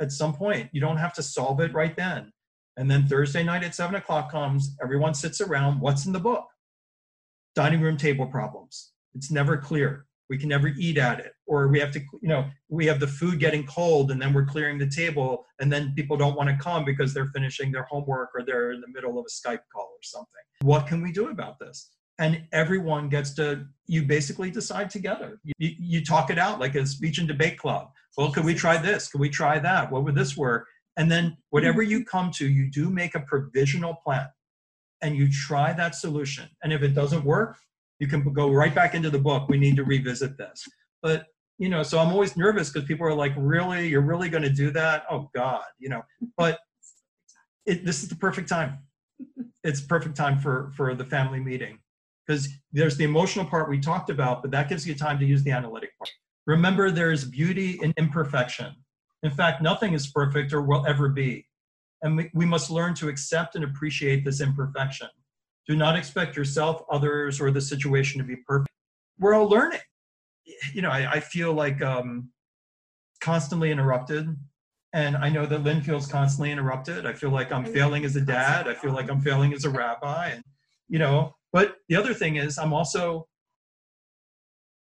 at 0.00 0.12
some 0.12 0.34
point. 0.34 0.70
You 0.72 0.80
don't 0.80 0.96
have 0.96 1.12
to 1.14 1.22
solve 1.22 1.60
it 1.60 1.72
right 1.72 1.94
then. 1.96 2.32
And 2.76 2.90
then 2.90 3.06
Thursday 3.06 3.44
night 3.44 3.62
at 3.62 3.74
seven 3.74 3.94
o'clock 3.94 4.32
comes, 4.32 4.76
everyone 4.82 5.14
sits 5.14 5.40
around. 5.40 5.80
What's 5.80 6.06
in 6.06 6.12
the 6.12 6.18
book? 6.18 6.48
Dining 7.54 7.80
room 7.80 7.96
table 7.96 8.26
problems. 8.26 8.92
It's 9.14 9.30
never 9.30 9.56
clear 9.56 10.06
we 10.28 10.38
can 10.38 10.48
never 10.48 10.68
eat 10.68 10.98
at 10.98 11.20
it. 11.20 11.32
Or 11.46 11.68
we 11.68 11.78
have 11.80 11.92
to 11.92 12.00
you 12.22 12.28
know 12.28 12.46
we 12.68 12.86
have 12.86 13.00
the 13.00 13.06
food 13.06 13.38
getting 13.38 13.66
cold 13.66 14.10
and 14.10 14.20
then 14.20 14.32
we're 14.32 14.46
clearing 14.46 14.78
the 14.78 14.88
table 14.88 15.46
and 15.60 15.72
then 15.72 15.92
people 15.94 16.16
don't 16.16 16.36
want 16.36 16.48
to 16.48 16.56
come 16.56 16.84
because 16.84 17.12
they're 17.12 17.30
finishing 17.34 17.70
their 17.72 17.84
homework 17.84 18.30
or 18.34 18.44
they're 18.44 18.72
in 18.72 18.80
the 18.80 18.88
middle 18.88 19.18
of 19.18 19.26
a 19.26 19.30
skype 19.30 19.60
call 19.72 19.90
or 19.92 20.02
something. 20.02 20.42
What 20.62 20.86
can 20.86 21.02
we 21.02 21.12
do 21.12 21.28
about 21.28 21.58
this? 21.58 21.90
And 22.18 22.44
everyone 22.52 23.08
gets 23.08 23.34
to 23.34 23.66
you 23.86 24.04
basically 24.04 24.50
decide 24.50 24.88
together. 24.88 25.40
You, 25.44 25.70
you 25.78 26.04
talk 26.04 26.30
it 26.30 26.38
out 26.38 26.60
like 26.60 26.74
a 26.74 26.86
speech 26.86 27.18
and 27.18 27.28
debate 27.28 27.58
club. 27.58 27.90
Well 28.16 28.30
could 28.32 28.44
we 28.44 28.54
try 28.54 28.76
this? 28.76 29.08
Could 29.08 29.20
we 29.20 29.30
try 29.30 29.58
that? 29.58 29.90
What 29.90 30.04
would 30.04 30.14
this 30.14 30.36
work? 30.36 30.68
And 30.96 31.10
then 31.10 31.36
whatever 31.50 31.82
you 31.82 32.04
come 32.04 32.30
to 32.32 32.48
you 32.48 32.70
do 32.70 32.88
make 32.88 33.14
a 33.14 33.20
provisional 33.20 33.94
plan. 34.04 34.28
And 35.02 35.16
you 35.16 35.30
try 35.30 35.74
that 35.74 35.94
solution. 35.94 36.48
And 36.62 36.72
if 36.72 36.82
it 36.82 36.94
doesn't 36.94 37.24
work 37.24 37.58
you 37.98 38.06
can 38.06 38.32
go 38.32 38.50
right 38.50 38.74
back 38.74 38.94
into 38.94 39.10
the 39.10 39.18
book. 39.18 39.48
We 39.48 39.58
need 39.58 39.76
to 39.76 39.84
revisit 39.84 40.36
this. 40.36 40.66
But 41.02 41.26
you 41.58 41.68
know, 41.68 41.82
so 41.82 41.98
I'm 41.98 42.10
always 42.10 42.36
nervous 42.36 42.70
because 42.70 42.86
people 42.86 43.06
are 43.06 43.14
like, 43.14 43.32
"Really, 43.36 43.88
you're 43.88 44.00
really 44.00 44.28
going 44.28 44.42
to 44.42 44.50
do 44.50 44.70
that?" 44.72 45.04
Oh 45.10 45.30
God, 45.34 45.64
you 45.78 45.88
know. 45.88 46.02
But 46.36 46.58
it, 47.66 47.84
this 47.84 48.02
is 48.02 48.08
the 48.08 48.16
perfect 48.16 48.48
time. 48.48 48.78
It's 49.62 49.80
perfect 49.80 50.16
time 50.16 50.38
for 50.38 50.72
for 50.76 50.94
the 50.94 51.04
family 51.04 51.40
meeting 51.40 51.78
because 52.26 52.48
there's 52.72 52.96
the 52.96 53.04
emotional 53.04 53.44
part 53.44 53.68
we 53.68 53.78
talked 53.78 54.10
about, 54.10 54.42
but 54.42 54.50
that 54.50 54.68
gives 54.68 54.86
you 54.86 54.94
time 54.94 55.18
to 55.18 55.26
use 55.26 55.42
the 55.42 55.50
analytic 55.50 55.90
part. 55.98 56.10
Remember, 56.46 56.90
there 56.90 57.12
is 57.12 57.24
beauty 57.24 57.78
in 57.82 57.94
imperfection. 57.96 58.74
In 59.22 59.30
fact, 59.30 59.62
nothing 59.62 59.94
is 59.94 60.06
perfect 60.06 60.52
or 60.52 60.62
will 60.62 60.86
ever 60.86 61.08
be. 61.08 61.46
And 62.02 62.16
we, 62.16 62.30
we 62.34 62.44
must 62.44 62.70
learn 62.70 62.94
to 62.96 63.08
accept 63.08 63.54
and 63.54 63.64
appreciate 63.64 64.24
this 64.24 64.40
imperfection. 64.40 65.08
Do 65.66 65.76
not 65.76 65.96
expect 65.96 66.36
yourself, 66.36 66.82
others, 66.90 67.40
or 67.40 67.50
the 67.50 67.60
situation 67.60 68.18
to 68.18 68.24
be 68.24 68.36
perfect. 68.36 68.70
We're 69.18 69.34
all 69.34 69.48
learning. 69.48 69.80
You 70.72 70.82
know, 70.82 70.90
I, 70.90 71.12
I 71.12 71.20
feel 71.20 71.54
like 71.54 71.80
um, 71.80 72.30
constantly 73.20 73.70
interrupted. 73.70 74.28
And 74.92 75.16
I 75.16 75.28
know 75.28 75.46
that 75.46 75.64
Lynn 75.64 75.82
feels 75.82 76.06
constantly 76.06 76.52
interrupted. 76.52 77.06
I 77.06 77.14
feel 77.14 77.30
like 77.30 77.50
I'm 77.50 77.64
failing 77.64 78.04
as 78.04 78.14
a 78.14 78.20
dad. 78.20 78.68
I 78.68 78.74
feel 78.74 78.92
like 78.92 79.10
I'm 79.10 79.20
failing 79.20 79.52
as 79.52 79.64
a 79.64 79.70
rabbi. 79.70 80.28
And, 80.28 80.44
you 80.88 80.98
know, 80.98 81.34
but 81.52 81.76
the 81.88 81.96
other 81.96 82.14
thing 82.14 82.36
is 82.36 82.58
I'm 82.58 82.72
also 82.72 83.26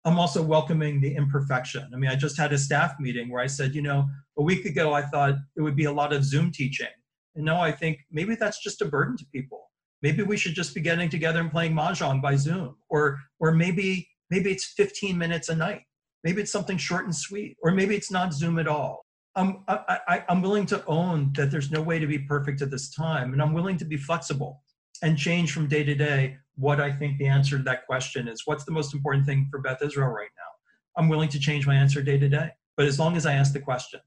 I'm 0.05 0.19
also 0.19 0.43
welcoming 0.43 1.01
the 1.01 1.15
imperfection. 1.15 1.89
I 1.95 1.97
mean, 1.97 2.11
I 2.11 2.17
just 2.17 2.37
had 2.37 2.53
a 2.53 2.59
staff 2.59 2.95
meeting 2.99 3.31
where 3.31 3.41
I 3.41 3.47
said, 3.47 3.73
you 3.73 3.83
know, 3.83 4.09
a 4.37 4.43
week 4.43 4.65
ago 4.65 4.93
I 4.93 5.03
thought 5.03 5.37
it 5.57 5.61
would 5.61 5.77
be 5.77 5.85
a 5.85 5.93
lot 5.93 6.13
of 6.13 6.25
Zoom 6.25 6.51
teaching. 6.51 6.89
And 7.37 7.45
now 7.45 7.61
I 7.61 7.71
think 7.71 8.01
maybe 8.11 8.35
that's 8.35 8.61
just 8.61 8.83
a 8.83 8.87
burden 8.87 9.17
to 9.19 9.25
people 9.27 9.71
maybe 10.03 10.23
we 10.23 10.37
should 10.37 10.55
just 10.55 10.75
be 10.75 10.81
getting 10.81 11.09
together 11.09 11.41
and 11.41 11.51
playing 11.51 11.73
mahjong 11.73 12.21
by 12.21 12.37
zoom 12.37 12.77
or 12.91 13.21
or 13.39 13.53
maybe 13.53 14.09
maybe 14.31 14.51
it's 14.51 14.65
15 14.65 15.17
minutes 15.17 15.49
a 15.49 15.55
night. 15.55 15.83
Maybe 16.25 16.41
it's 16.41 16.53
something 16.53 16.77
short 16.77 17.05
and 17.05 17.15
sweet 17.15 17.57
or 17.63 17.71
maybe 17.71 17.95
it's 17.95 18.11
not 18.11 18.33
zoom 18.33 18.59
at 18.59 18.69
all. 18.69 19.05
I'm 19.35 19.65
I, 19.67 19.99
I, 20.09 20.25
i'm 20.29 20.43
willing 20.43 20.67
to 20.67 20.85
own 20.87 21.33
that 21.37 21.51
there's 21.51 21.71
no 21.71 21.81
way 21.81 21.99
to 21.99 22.07
be 22.07 22.19
perfect 22.19 22.61
at 22.61 22.71
this 22.71 22.91
time 22.91 23.33
and 23.33 23.41
i'm 23.41 23.55
willing 23.55 23.79
to 23.79 23.87
be 23.87 23.97
flexible 23.97 24.63
and 25.03 25.17
change 25.17 25.53
from 25.53 25.69
day 25.69 25.83
to 25.83 25.95
day 25.95 26.37
what 26.57 26.79
i 26.83 26.93
think 26.93 27.17
the 27.17 27.27
answer 27.27 27.57
to 27.57 27.65
that 27.65 27.87
question 27.87 28.29
is. 28.29 28.43
What's 28.45 28.65
the 28.65 28.73
most 28.73 28.93
important 28.93 29.25
thing 29.25 29.49
for 29.51 29.59
beth 29.59 29.83
israel 29.83 30.11
right 30.11 30.35
now? 30.37 30.51
I'm 30.99 31.09
willing 31.09 31.31
to 31.31 31.39
change 31.39 31.67
my 31.67 31.75
answer 31.75 32.03
day 32.03 32.19
to 32.19 32.29
day 32.29 32.51
but 32.77 32.85
as 32.87 32.99
long 32.99 33.17
as 33.17 33.25
i 33.25 33.33
ask 33.33 33.55
the 33.55 33.61
question. 33.61 34.01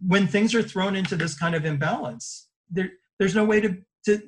When 0.00 0.26
things 0.26 0.54
are 0.54 0.62
thrown 0.62 0.96
into 0.96 1.14
this 1.14 1.38
kind 1.38 1.54
of 1.54 1.66
imbalance 1.66 2.48
there, 2.70 2.90
there's 3.18 3.34
no 3.34 3.44
way 3.44 3.60
to, 3.60 3.76
to 4.06 4.22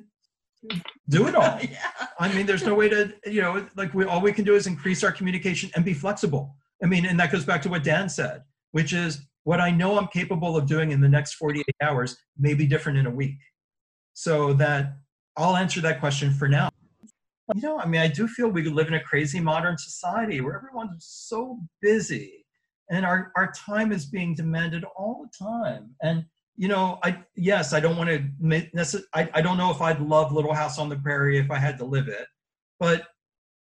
do 1.09 1.27
it 1.27 1.35
all. 1.35 1.59
yeah. 1.61 1.91
I 2.19 2.33
mean, 2.33 2.45
there's 2.45 2.63
no 2.63 2.73
way 2.73 2.89
to, 2.89 3.13
you 3.25 3.41
know, 3.41 3.67
like 3.75 3.93
we 3.93 4.05
all 4.05 4.21
we 4.21 4.33
can 4.33 4.45
do 4.45 4.55
is 4.55 4.67
increase 4.67 5.03
our 5.03 5.11
communication 5.11 5.69
and 5.75 5.83
be 5.83 5.93
flexible. 5.93 6.55
I 6.83 6.87
mean, 6.87 7.05
and 7.05 7.19
that 7.19 7.31
goes 7.31 7.45
back 7.45 7.61
to 7.63 7.69
what 7.69 7.83
Dan 7.83 8.09
said, 8.09 8.43
which 8.71 8.93
is 8.93 9.27
what 9.43 9.59
I 9.59 9.71
know 9.71 9.97
I'm 9.97 10.07
capable 10.07 10.55
of 10.55 10.67
doing 10.67 10.91
in 10.91 11.01
the 11.01 11.09
next 11.09 11.33
48 11.33 11.63
hours 11.81 12.17
may 12.37 12.53
be 12.53 12.67
different 12.67 12.97
in 12.97 13.05
a 13.05 13.11
week. 13.11 13.37
So 14.13 14.53
that 14.53 14.93
I'll 15.37 15.55
answer 15.55 15.81
that 15.81 15.99
question 15.99 16.33
for 16.33 16.47
now. 16.47 16.69
You 17.55 17.61
know, 17.61 17.79
I 17.79 17.85
mean, 17.85 18.01
I 18.01 18.07
do 18.07 18.27
feel 18.27 18.49
we 18.49 18.63
live 18.63 18.87
in 18.87 18.93
a 18.93 19.03
crazy 19.03 19.39
modern 19.39 19.77
society 19.77 20.41
where 20.41 20.55
everyone's 20.55 21.05
so 21.05 21.59
busy 21.81 22.45
and 22.89 23.05
our, 23.05 23.31
our 23.35 23.51
time 23.53 23.91
is 23.91 24.05
being 24.05 24.35
demanded 24.35 24.83
all 24.97 25.25
the 25.25 25.45
time. 25.45 25.95
And 26.01 26.25
you 26.61 26.67
know, 26.67 26.99
I 27.03 27.17
yes, 27.35 27.73
I 27.73 27.79
don't 27.79 27.97
want 27.97 28.11
to. 28.11 29.01
I 29.15 29.27
I 29.33 29.41
don't 29.41 29.57
know 29.57 29.71
if 29.71 29.81
I'd 29.81 29.99
love 29.99 30.31
Little 30.31 30.53
House 30.53 30.77
on 30.77 30.89
the 30.89 30.95
Prairie 30.95 31.39
if 31.39 31.49
I 31.49 31.57
had 31.57 31.75
to 31.79 31.85
live 31.85 32.07
it, 32.07 32.27
but 32.79 33.07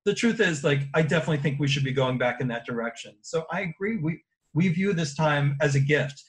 the 0.06 0.14
truth 0.14 0.40
is, 0.40 0.64
like, 0.64 0.84
I 0.94 1.02
definitely 1.02 1.40
think 1.40 1.60
we 1.60 1.68
should 1.68 1.84
be 1.84 1.92
going 1.92 2.18
back 2.18 2.40
in 2.40 2.48
that 2.48 2.66
direction. 2.66 3.18
So 3.22 3.44
I 3.52 3.62
agree. 3.64 3.98
We 3.98 4.24
we 4.54 4.70
view 4.70 4.94
this 4.94 5.14
time 5.14 5.58
as 5.60 5.76
a 5.76 5.82
gift. 5.82 6.24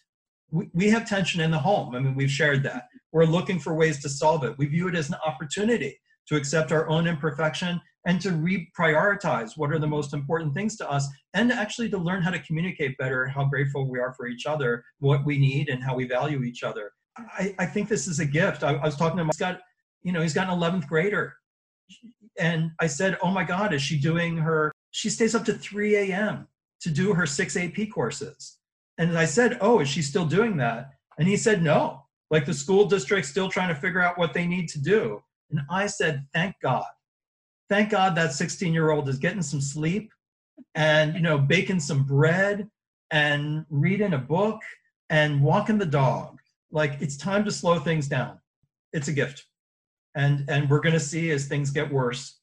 We, 0.50 0.68
we 0.74 0.90
have 0.90 1.08
tension 1.08 1.40
in 1.40 1.52
the 1.52 1.58
home. 1.58 1.94
I 1.94 2.00
mean, 2.00 2.16
we've 2.16 2.28
shared 2.28 2.64
that. 2.64 2.88
We're 3.12 3.26
looking 3.26 3.60
for 3.60 3.72
ways 3.72 4.02
to 4.02 4.08
solve 4.08 4.42
it. 4.42 4.58
We 4.58 4.66
view 4.66 4.88
it 4.88 4.96
as 4.96 5.08
an 5.08 5.16
opportunity 5.24 5.96
to 6.26 6.34
accept 6.34 6.72
our 6.72 6.88
own 6.88 7.06
imperfection 7.06 7.80
and 8.06 8.20
to 8.20 8.30
reprioritize 8.30 9.56
what 9.56 9.70
are 9.70 9.78
the 9.78 9.86
most 9.86 10.14
important 10.14 10.54
things 10.54 10.76
to 10.76 10.90
us 10.90 11.06
and 11.34 11.52
actually 11.52 11.90
to 11.90 11.98
learn 11.98 12.22
how 12.22 12.30
to 12.30 12.38
communicate 12.40 12.96
better 12.98 13.26
how 13.26 13.44
grateful 13.44 13.88
we 13.88 13.98
are 13.98 14.14
for 14.14 14.26
each 14.26 14.46
other 14.46 14.84
what 15.00 15.24
we 15.24 15.38
need 15.38 15.68
and 15.68 15.82
how 15.82 15.94
we 15.94 16.06
value 16.06 16.42
each 16.42 16.62
other 16.62 16.92
i, 17.18 17.54
I 17.58 17.66
think 17.66 17.88
this 17.88 18.06
is 18.06 18.20
a 18.20 18.26
gift 18.26 18.62
I, 18.62 18.74
I 18.74 18.84
was 18.84 18.96
talking 18.96 19.16
to 19.16 19.22
him 19.22 19.28
he's 19.28 19.36
got 19.36 19.60
you 20.02 20.12
know 20.12 20.22
he's 20.22 20.34
got 20.34 20.48
an 20.48 20.58
11th 20.58 20.86
grader 20.86 21.34
and 22.38 22.72
I 22.80 22.86
said, 22.86 23.16
Oh 23.22 23.30
my 23.30 23.44
God, 23.44 23.72
is 23.72 23.82
she 23.82 23.98
doing 23.98 24.36
her? 24.36 24.72
She 24.90 25.10
stays 25.10 25.34
up 25.34 25.44
to 25.46 25.54
3 25.54 25.96
a.m. 25.96 26.48
to 26.80 26.90
do 26.90 27.14
her 27.14 27.26
six 27.26 27.56
AP 27.56 27.90
courses. 27.92 28.58
And 28.98 29.16
I 29.18 29.24
said, 29.24 29.58
Oh, 29.60 29.80
is 29.80 29.88
she 29.88 30.02
still 30.02 30.24
doing 30.24 30.56
that? 30.58 30.90
And 31.18 31.28
he 31.28 31.36
said, 31.36 31.62
No. 31.62 32.02
Like 32.30 32.44
the 32.44 32.54
school 32.54 32.86
district's 32.86 33.30
still 33.30 33.48
trying 33.48 33.68
to 33.68 33.80
figure 33.80 34.02
out 34.02 34.18
what 34.18 34.34
they 34.34 34.46
need 34.46 34.68
to 34.70 34.80
do. 34.80 35.22
And 35.50 35.60
I 35.70 35.86
said, 35.86 36.26
Thank 36.34 36.56
God. 36.62 36.84
Thank 37.68 37.90
God 37.90 38.14
that 38.16 38.32
16 38.32 38.72
year 38.72 38.90
old 38.90 39.08
is 39.08 39.18
getting 39.18 39.42
some 39.42 39.60
sleep 39.60 40.12
and, 40.74 41.14
you 41.14 41.20
know, 41.20 41.38
baking 41.38 41.80
some 41.80 42.04
bread 42.04 42.68
and 43.10 43.64
reading 43.70 44.14
a 44.14 44.18
book 44.18 44.60
and 45.10 45.42
walking 45.42 45.78
the 45.78 45.86
dog. 45.86 46.38
Like 46.70 46.98
it's 47.00 47.16
time 47.16 47.44
to 47.44 47.50
slow 47.50 47.78
things 47.78 48.08
down. 48.08 48.38
It's 48.92 49.08
a 49.08 49.12
gift 49.12 49.46
and 50.16 50.48
and 50.48 50.68
we're 50.68 50.80
going 50.80 50.94
to 50.94 51.00
see 51.00 51.30
as 51.30 51.46
things 51.46 51.70
get 51.70 51.92
worse 51.92 52.40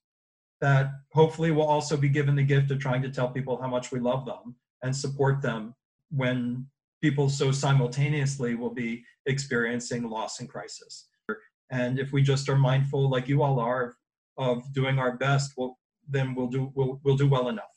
that 0.62 0.91
hopefully 1.12 1.51
we'll 1.51 1.67
also 1.67 1.97
be 1.97 2.07
given 2.07 2.36
the 2.36 2.43
gift 2.43 2.71
of 2.71 2.79
trying 2.79 3.01
to 3.01 3.09
tell 3.09 3.27
people 3.27 3.59
how 3.62 3.67
much 3.67 3.91
we 3.91 3.99
love 3.99 4.25
them 4.25 4.55
and 4.83 4.95
support 4.95 5.41
them 5.41 5.75
when 6.09 6.65
people 7.01 7.27
so 7.27 7.51
simultaneously 7.51 8.55
will 8.55 8.69
be 8.69 9.03
experiencing 9.25 10.09
loss 10.09 10.39
and 10.39 10.47
crisis 10.47 11.09
and 11.71 11.99
if 11.99 12.13
we 12.13 12.21
just 12.21 12.47
are 12.47 12.55
mindful 12.55 13.09
like 13.09 13.27
you 13.27 13.41
all 13.41 13.59
are 13.59 13.97
of 14.38 14.72
doing 14.74 15.00
our 15.00 15.17
best 15.17 15.54
we'll, 15.58 15.78
then 16.10 16.36
we'll 16.36 16.48
do 16.48 16.72
we'll, 16.76 17.00
we'll 17.04 17.17
do 17.17 17.28
well 17.28 17.50
enough 17.50 17.72